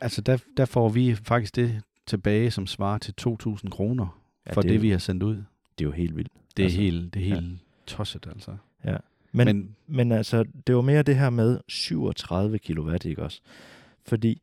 [0.01, 4.63] altså der, der får vi faktisk det tilbage, som svarer til 2.000 kroner ja, for
[4.63, 5.35] det, det, vi har sendt ud.
[5.35, 6.33] det er jo helt vildt.
[6.57, 7.35] Det er Altså, helt, det er ja.
[7.35, 8.57] helt tosset, altså.
[8.85, 8.97] Men,
[9.33, 13.41] men, Men, men altså, det var mere det her med 37 kW, ikke også?
[14.07, 14.43] Fordi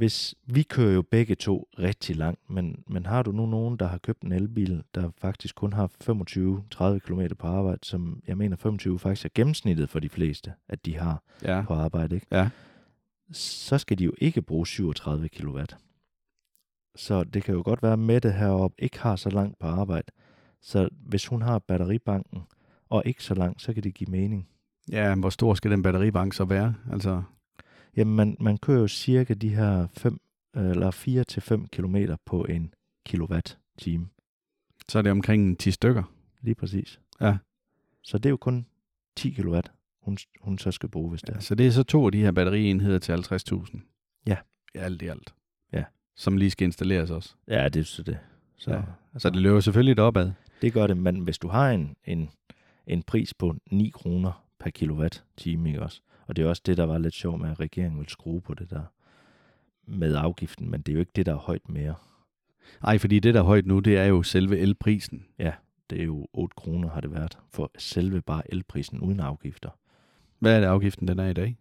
[0.00, 3.86] hvis vi kører jo begge to rigtig langt, men, men har du nu nogen, der
[3.86, 5.90] har købt en elbil, der faktisk kun har
[6.94, 10.86] 25-30 km på arbejde, som jeg mener 25 faktisk er gennemsnittet for de fleste, at
[10.86, 12.26] de har ja, på arbejde, ikke?
[12.32, 12.50] ja,
[13.32, 15.60] så skal de jo ikke bruge 37 kW.
[16.96, 20.12] Så det kan jo godt være, at Mette heroppe ikke har så langt på arbejde.
[20.62, 22.42] Så hvis hun har batteribanken,
[22.88, 24.48] og ikke så langt, så kan det give mening.
[24.92, 26.74] ja, hvor stor skal den batteribank så være?
[26.92, 27.22] Altså,
[27.96, 30.20] Jamen, man, man kører jo cirka de her 5
[30.54, 32.74] eller 4 til 5 km på en
[33.06, 34.08] kilowatt-time.
[34.88, 36.02] så er det omkring 10 stykker.
[36.40, 37.00] Lige præcis.
[37.20, 37.36] Ja.
[38.02, 38.66] Så det er jo kun
[39.16, 39.58] 10 kW,
[40.02, 41.40] hun, hun så skal bruge, hvis det Ja, er.
[41.40, 43.78] så det er så to af de her batterienheder til 50.000.
[44.26, 44.36] Ja.
[44.74, 45.34] Alt i alt.
[45.72, 45.84] Ja.
[46.16, 47.34] Som lige skal installeres også.
[47.48, 48.18] Ja, det er så det.
[48.56, 48.82] Så, Ja.
[49.18, 50.32] Så det løber selvfølgelig opad.
[50.62, 52.30] Det gør det, men hvis du har en, en,
[52.86, 56.00] en pris på 9 kroner per kilowatt-time, ikke også?
[56.30, 58.54] Og det er også det, der var lidt sjovt med, at regeringen vil skrue på
[58.54, 58.82] det der
[59.86, 61.94] med afgiften, men det er jo ikke det, der er højt mere.
[62.82, 65.24] Ej, fordi det der er højt nu, det er jo selve elprisen.
[65.90, 69.70] Det er jo 8 kroner, har det været, for selve bare elprisen uden afgifter.
[70.38, 71.56] Hvad er det afgiften, den er i dag?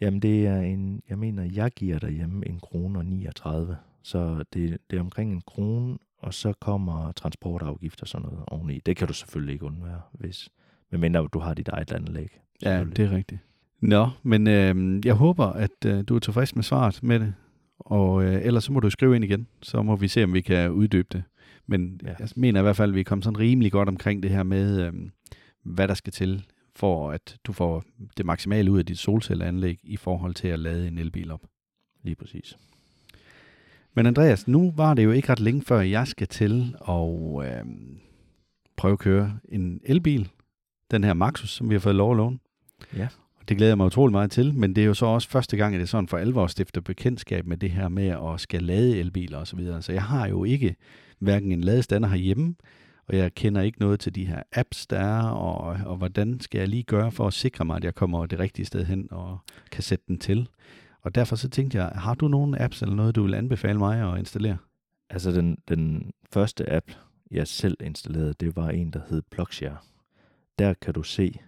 [0.00, 4.78] Jamen det er en, jeg mener, jeg giver derhjemme en krone og 39, så det,
[4.90, 8.80] det er omkring en krone, og så kommer transportafgift og sådan noget oveni.
[8.86, 10.48] Det kan du selvfølgelig ikke undvære, hvis,
[10.90, 12.40] medmindre du har dit eget anlæg.
[12.62, 13.40] Ja, det er rigtigt.
[13.80, 17.34] Nå, men øh, jeg håber, at øh, du er tilfreds med svaret med det.
[17.78, 20.40] Og øh, ellers så må du skrive ind igen, så må vi se, om vi
[20.40, 21.22] kan uddybe det.
[21.66, 22.14] Men Ja.
[22.18, 24.42] jeg mener i hvert fald, at vi er kommet sådan rimelig godt omkring det her
[24.42, 24.92] med, øh,
[25.62, 26.44] hvad der skal til,
[26.76, 27.84] for at du får
[28.16, 31.40] det maksimale ud af dit solcelleanlæg i forhold til at lade en elbil op.
[32.02, 32.58] Lige præcis.
[33.94, 37.64] Men Andreas, nu var det jo ikke ret længe før, jeg skal til at øh,
[38.76, 40.28] prøve at køre en elbil.
[40.90, 42.38] Den her Maxus, som vi har fået lov at låne.
[42.96, 43.08] Ja.
[43.48, 45.74] Det glæder jeg mig utrolig meget til, men det er jo så også første gang,
[45.74, 49.38] at det sådan for alvor stifter bekendtskab med det her med at skal lade elbiler
[49.38, 49.46] osv.
[49.46, 49.82] Så, videre.
[49.82, 50.76] så jeg har jo ikke
[51.18, 52.54] hverken en ladestander herhjemme,
[53.06, 56.58] og jeg kender ikke noget til de her apps, der er, og, og hvordan skal
[56.58, 59.38] jeg lige gøre for at sikre mig, at jeg kommer det rigtige sted hen og
[59.70, 60.48] kan sætte den til.
[61.02, 64.12] Og derfor så tænkte jeg, har du nogle apps eller noget, du vil anbefale mig
[64.12, 64.56] at installere?
[65.10, 66.86] Altså den, den første app,
[67.30, 69.76] jeg selv installerede, det var en, der hed Plugshare.
[70.58, 71.38] Der kan du se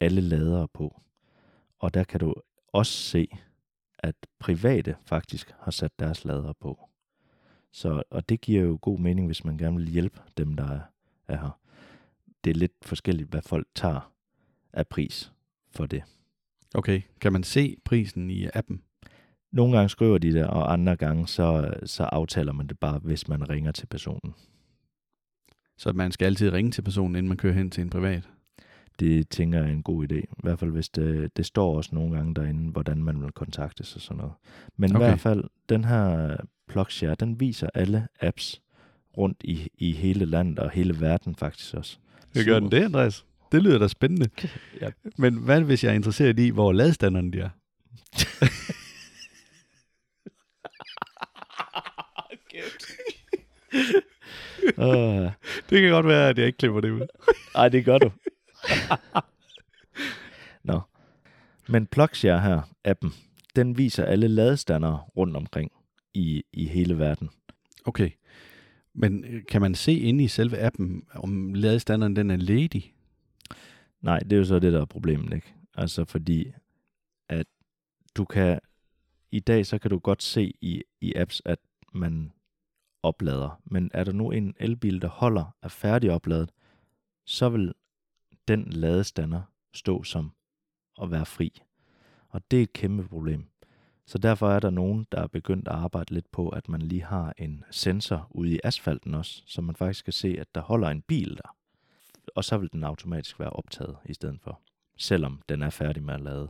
[0.00, 1.00] alle ladere på.
[1.86, 2.34] Og der kan du
[2.72, 3.28] også se,
[3.98, 6.88] at private faktisk har sat deres ladere på.
[7.72, 10.80] Så, og det giver jo god mening, hvis man gerne vil hjælpe dem, der er,
[11.28, 11.60] er her.
[12.44, 14.12] Det er lidt forskelligt, hvad folk tager
[14.72, 15.32] af pris
[15.70, 16.02] for det.
[16.74, 18.82] Okay, kan man se prisen i appen?
[19.52, 23.28] Nogle gange skriver de det, og andre gange så, så aftaler man det bare, hvis
[23.28, 24.34] man ringer til personen.
[25.76, 28.28] Så man skal altid ringe til personen, inden man kører hen til en privat.
[29.00, 30.16] Det tænker jeg er en god idé.
[30.16, 33.94] I hvert fald hvis det, det står også nogle gange derinde, hvordan man vil kontaktes
[33.94, 34.32] og sådan noget.
[34.76, 35.04] Men okay.
[35.04, 36.36] i hvert fald, den her
[36.68, 38.62] PlugShare, den viser alle apps
[39.18, 41.98] rundt i, i hele landet og hele verden faktisk også.
[42.34, 43.24] Jeg gør den det, Andreas?
[43.52, 44.28] Det lyder da spændende.
[44.80, 44.90] Ja.
[45.16, 47.48] Men hvad hvis jeg er interesseret i, hvor ladestanderne de er?
[54.78, 55.30] Uh,
[55.70, 57.06] Det kan godt være, at jeg ikke klipper det ud.
[57.54, 58.10] ej, det gør du.
[60.68, 60.80] Nå.
[61.68, 63.12] Men PlugShare her, appen,
[63.56, 65.72] den viser alle ladestandere rundt omkring
[66.14, 67.30] i, i hele verden.
[67.84, 68.10] Okay.
[68.94, 72.94] Men øh, kan man se inde i selve appen, om ladestanderen den er ledig?
[74.00, 75.54] Nej, det er jo så det, der er problemet, ikke?
[75.74, 76.52] Altså fordi,
[77.28, 77.46] at
[78.16, 78.60] du kan,
[79.30, 81.58] i dag så kan du godt se i, i apps, at
[81.92, 82.32] man
[83.02, 83.60] oplader.
[83.64, 86.50] Men er der nu en elbil, der holder er færdig opladet,
[87.24, 87.74] så vil
[88.48, 89.42] den ladestander
[89.74, 90.32] stå som
[91.02, 91.62] at være fri.
[92.28, 93.44] Og det er et kæmpe problem.
[94.06, 97.02] Så derfor er der nogen, der er begyndt at arbejde lidt på, at man lige
[97.02, 100.88] har en sensor ude i asfalten også, så man faktisk kan se, at der holder
[100.88, 101.56] en bil der.
[102.36, 104.60] Og så vil den automatisk være optaget i stedet for,
[104.96, 106.48] selvom den er færdig med at lade.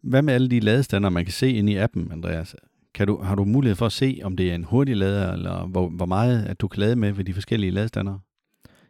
[0.00, 2.56] Hvad med alle de ladestander, man kan se inde i appen, Andreas?
[2.94, 5.66] Kan du, har du mulighed for at se, om det er en hurtig lader, eller
[5.66, 8.20] hvor, hvor meget at du kan lade med ved de forskellige ladestandere?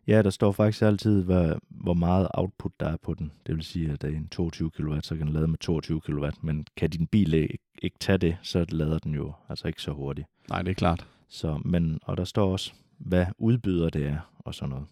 [0.07, 3.33] Ja, der står faktisk altid, hvad, hvor meget output der er på den.
[3.47, 6.01] Det vil sige, at det er en 22 kW, så kan den lade med 22
[6.01, 9.83] kW, men kan din bil ikke, ikke tage det, så lader den jo altså ikke
[9.83, 10.27] så hurtigt.
[10.49, 11.07] Nej, det er klart.
[11.29, 14.87] Så, men, og der står også, hvad udbyder det er, og sådan noget.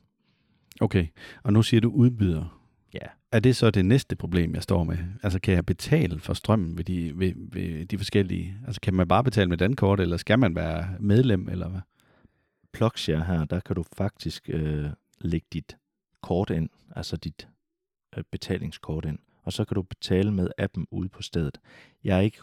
[0.81, 1.07] Okay,
[1.43, 2.61] og nu siger du udbyder.
[2.95, 3.07] Ja.
[3.33, 4.99] Er det så det næste problem, jeg står med?
[5.23, 8.55] Altså, kan jeg betale for strømmen ved de, ved, ved de forskellige?
[8.67, 11.81] Altså, kan man bare betale med dankort, eller skal man være medlem, eller hvad?
[12.73, 15.77] PlugShare her, der kan du faktisk øh, lægge dit
[16.23, 17.49] kort ind, altså dit
[18.17, 21.61] øh, betalingskort ind, og så kan du betale med appen ude på stedet.
[22.05, 22.39] Jeg er ikke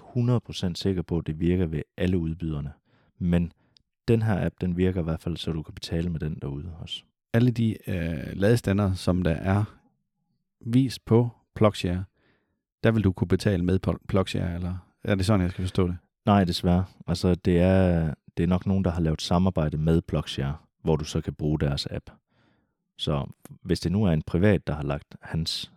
[0.69, 2.73] 100% sikker på, at det virker ved alle udbyderne,
[3.19, 3.51] men
[4.07, 6.73] den her app, den virker i hvert fald, så du kan betale med den derude
[6.79, 7.03] også.
[7.33, 9.63] Alle de øh, ladestander, som der er
[10.65, 12.03] vist på PlugShare,
[12.83, 15.97] der vil du kunne betale med PlugShare, eller er det sådan, jeg skal forstå det?
[16.27, 16.85] Nej, desværre.
[17.07, 21.05] Altså, det er, det er nok nogen, der har lavet samarbejde med PlugShare, hvor du
[21.05, 22.09] så kan bruge deres app.
[22.97, 23.27] Så
[23.61, 25.71] hvis det nu er en privat, der har lagt hans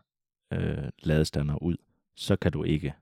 [0.52, 1.76] øh, ladestander ud,
[2.16, 2.94] så kan du ikke.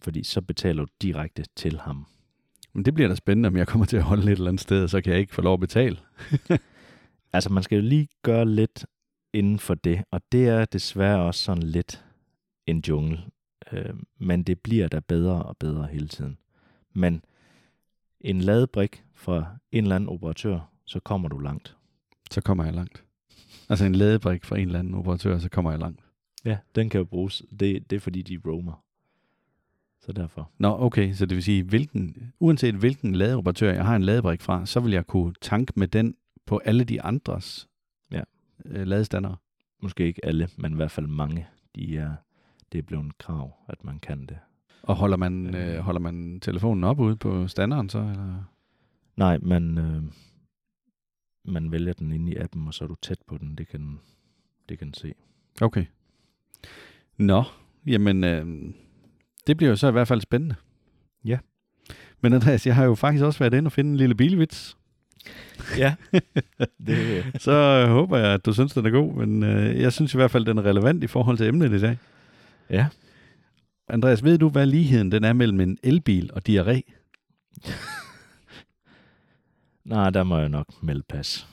[0.00, 2.06] Fordi så betaler du direkte til ham.
[2.72, 4.82] Men det bliver da spændende, om jeg kommer til at holde et eller andet sted,
[4.82, 5.98] og så kan jeg ikke få lov at betale.
[7.32, 8.86] Altså, man skal jo lige gøre lidt
[9.32, 12.04] inden for det, og det er desværre også sådan lidt
[12.66, 13.22] en jungle.
[13.72, 16.38] Øh, men det bliver da bedre og bedre hele tiden.
[16.94, 17.24] Men
[18.20, 21.76] en ladebrik fra en eller anden operatør, så kommer du langt.
[22.30, 23.04] Så kommer jeg langt.
[23.68, 26.00] Altså en ladebrik fra en eller anden operatør, så kommer jeg langt.
[26.44, 27.42] Ja, den kan jo bruges.
[27.60, 28.84] Det, det er fordi, de roamer.
[30.00, 30.50] Så derfor.
[30.58, 34.66] Nå, okay, så det vil sige, hvilken, uanset hvilken ladeoperatør jeg har en ladebrik fra,
[34.66, 36.14] så vil jeg kunne tanke med den
[36.46, 37.68] på alle de andres
[38.12, 38.22] Ja.
[38.64, 39.36] øh, ladestandere.
[39.82, 41.46] Måske ikke alle, men i hvert fald mange.
[41.74, 42.14] De er,
[42.72, 44.38] det er blevet et krav, at man kan det.
[44.86, 45.74] Og holder man, Øh.
[45.74, 47.98] øh, holder man telefonen op ude på standeren så?
[47.98, 48.42] Eller?
[49.16, 50.02] Nej, men øh,
[51.44, 53.54] man vælger den inde i appen, og så er du tæt på den.
[53.58, 53.98] Det kan,
[54.68, 55.12] det kan se.
[55.60, 55.84] Okay.
[57.18, 57.42] Nå,
[57.86, 58.46] jamen, øh,
[59.46, 60.54] det bliver jo så i hvert fald spændende.
[61.24, 61.38] Ja.
[62.20, 64.76] Men Andreas, jeg har jo faktisk også været inde og finde en lille bilvits.
[65.78, 65.94] Ja,
[66.86, 70.14] det, Så øh, håber jeg, at du synes, den er god, men øh, jeg synes
[70.14, 71.98] i hvert fald, den er relevant i forhold til emnet i dag.
[72.70, 72.86] ja.
[73.88, 76.80] Andreas, ved du, hvad ligheden den er mellem en elbil og diarré?
[79.84, 81.48] Nej, der må jeg nok melde pas.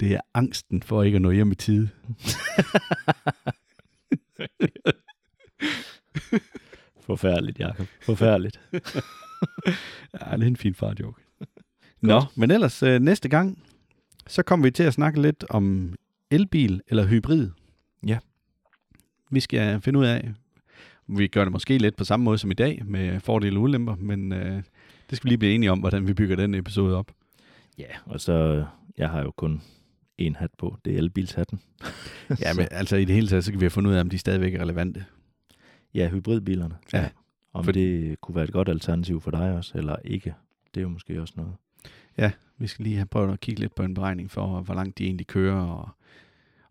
[0.00, 1.88] Det er angsten for ikke at nå hjem i tide.
[7.06, 7.86] Forfærdeligt, Jacob.
[8.02, 8.60] Forfærdeligt.
[10.20, 11.22] Ja, det er en fin far joke.
[12.00, 13.62] Nå, men ellers øh, næste gang,
[14.26, 15.94] så kommer vi til at snakke lidt om
[16.30, 17.50] elbil eller hybrid.
[18.06, 18.18] Ja.
[19.30, 20.32] Vi skal finde ud af,
[21.16, 23.94] vi gør det måske lidt på samme måde som i dag, med fordele og ulemper,
[23.98, 24.62] men øh,
[25.10, 27.12] det skal vi lige blive enige om, hvordan vi bygger den episode op.
[27.78, 28.64] Ja, og så,
[28.98, 29.62] jeg har jo kun
[30.18, 30.76] en hat på.
[30.84, 31.60] Det er elbilshatten.
[32.42, 34.10] Ja, men altså i det hele taget, så kan vi have fundet ud af, om
[34.10, 35.04] de stadigvæk er relevante.
[35.94, 36.74] Ja, hybridbilerne.
[36.92, 37.08] Ja.
[37.52, 40.34] Om For- det kunne være et godt alternativ for dig også, eller ikke.
[40.74, 41.52] Det er jo måske også noget.
[42.60, 45.04] Vi skal lige have prøvet at kigge lidt på en beregning for, hvor langt de
[45.04, 45.88] egentlig kører, og,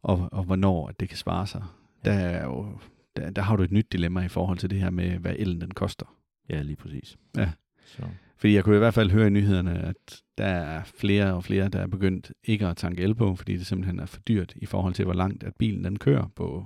[0.02, 1.64] og, og hvornår det kan svare sig.
[2.06, 2.80] Der, er jo,
[3.20, 5.62] der, der har du et nyt dilemma i forhold til det her med, hvad elen
[5.62, 6.06] den koster.
[6.50, 7.18] Ja, lige præcis.
[7.38, 7.52] Ja.
[7.86, 8.02] Så,
[8.38, 11.70] Fordi jeg kunne i hvert fald høre i nyhederne, at der er flere og flere,
[11.70, 14.66] der er begyndt ikke at tanke el på, fordi det simpelthen er for dyrt i
[14.66, 16.66] forhold til, hvor langt at bilen den kører på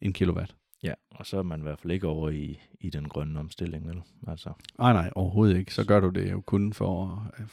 [0.00, 0.54] en kilowatt.
[0.82, 3.88] ja, og så er man i hvert fald ikke over i, i den grønne omstilling,
[3.88, 4.02] vel?
[4.28, 5.74] Altså, Nej, nej, overhovedet ikke.
[5.74, 7.46] Så gør du det jo kun for, øh,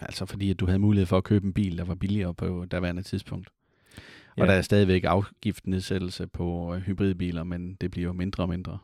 [0.00, 2.64] altså fordi at du havde mulighed for at købe en bil, der var billigere på
[2.70, 3.48] daværende tidspunkt.
[4.36, 4.46] Og Ja.
[4.46, 8.78] der er stadigvæk afgiftnedsættelse på øh, hybridbiler, men det bliver jo mindre og mindre.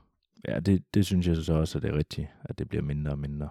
[0.49, 3.11] ja, det, det synes jeg så også, at det er rigtigt, at det bliver mindre
[3.11, 3.49] og mindre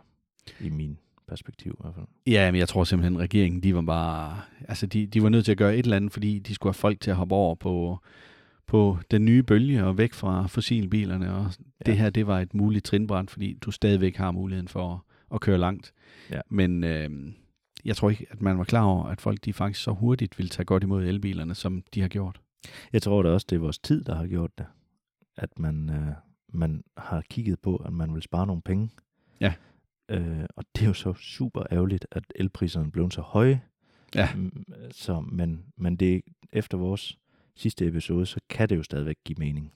[0.61, 2.05] i min perspektiv i hvert fald.
[2.27, 5.45] Ja, men jeg tror simpelthen, at regeringen, de var bare, altså de, de var nødt
[5.45, 7.55] til at gøre et eller andet, fordi de skulle have folk til at hoppe over
[7.55, 7.97] på,
[8.67, 11.45] på den nye bølge og væk fra fossilbilerne, og
[11.79, 11.91] ja.
[11.91, 14.99] det her, det var et muligt trinbræt, fordi du stadigvæk har muligheden for at,
[15.35, 15.93] at køre langt.
[16.31, 16.41] Ja.
[16.49, 17.09] Men øh,
[17.87, 20.49] jeg tror ikke, at man var klar over, at folk de faktisk så hurtigt ville
[20.49, 22.41] tage godt imod elbilerne, som de har gjort.
[22.93, 24.65] Jeg tror da også, det er vores tid, der har gjort det.
[25.37, 26.13] At man, øh,
[26.53, 28.89] man har kigget på, at man vil spare nogle penge.
[29.41, 29.53] Ja.
[30.09, 33.61] Øh, og det er jo så super ærgerligt, at elpriserne blev så høje.
[34.15, 34.29] Ja.
[34.35, 36.21] Mm, Så, men, men det,
[36.53, 37.17] efter vores
[37.55, 39.71] sidste episode, så kan det jo stadigvæk give mening.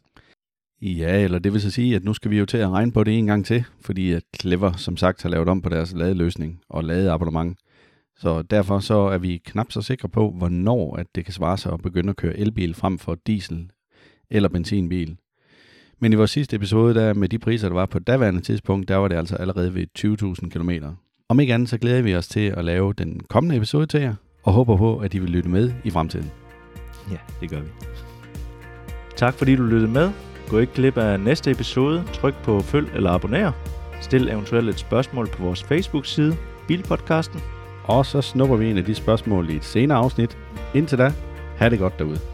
[0.82, 3.04] Ja, eller det vil så sige, at nu skal vi jo til at regne på
[3.04, 6.62] det en gang til, fordi at Clever som sagt har lavet om på deres ladeløsning
[6.70, 7.58] og ladeabonnement.
[8.22, 11.74] Så derfor så er vi knap så sikre på, hvornår at det kan svare sig
[11.74, 13.70] at begynde at køre elbil frem for diesel
[14.30, 15.18] eller benzinbil.
[16.00, 18.96] Men i vores sidste episode, der med de priser, der var på daværende tidspunkt, der
[18.96, 20.72] var det altså allerede ved 20.000 km.
[21.30, 24.16] Om ikke andet, så glæder vi os til at lave den kommende episode til jer,
[24.44, 26.32] og håber på, at I vil lytte med i fremtiden.
[27.12, 27.70] Ja, det gør vi.
[29.16, 30.12] Tak fordi du lyttede med.
[30.50, 32.04] Gå ikke glip af næste episode.
[32.14, 33.52] Tryk på følg eller abonner.
[34.02, 36.36] Stil eventuelt et spørgsmål på vores Facebook-side,
[36.68, 37.42] Bilpodcasten.
[37.92, 40.38] Og så snupper vi en af de spørgsmål i et senere afsnit.
[40.74, 41.14] Indtil da,
[41.58, 42.31] ha' det godt derude.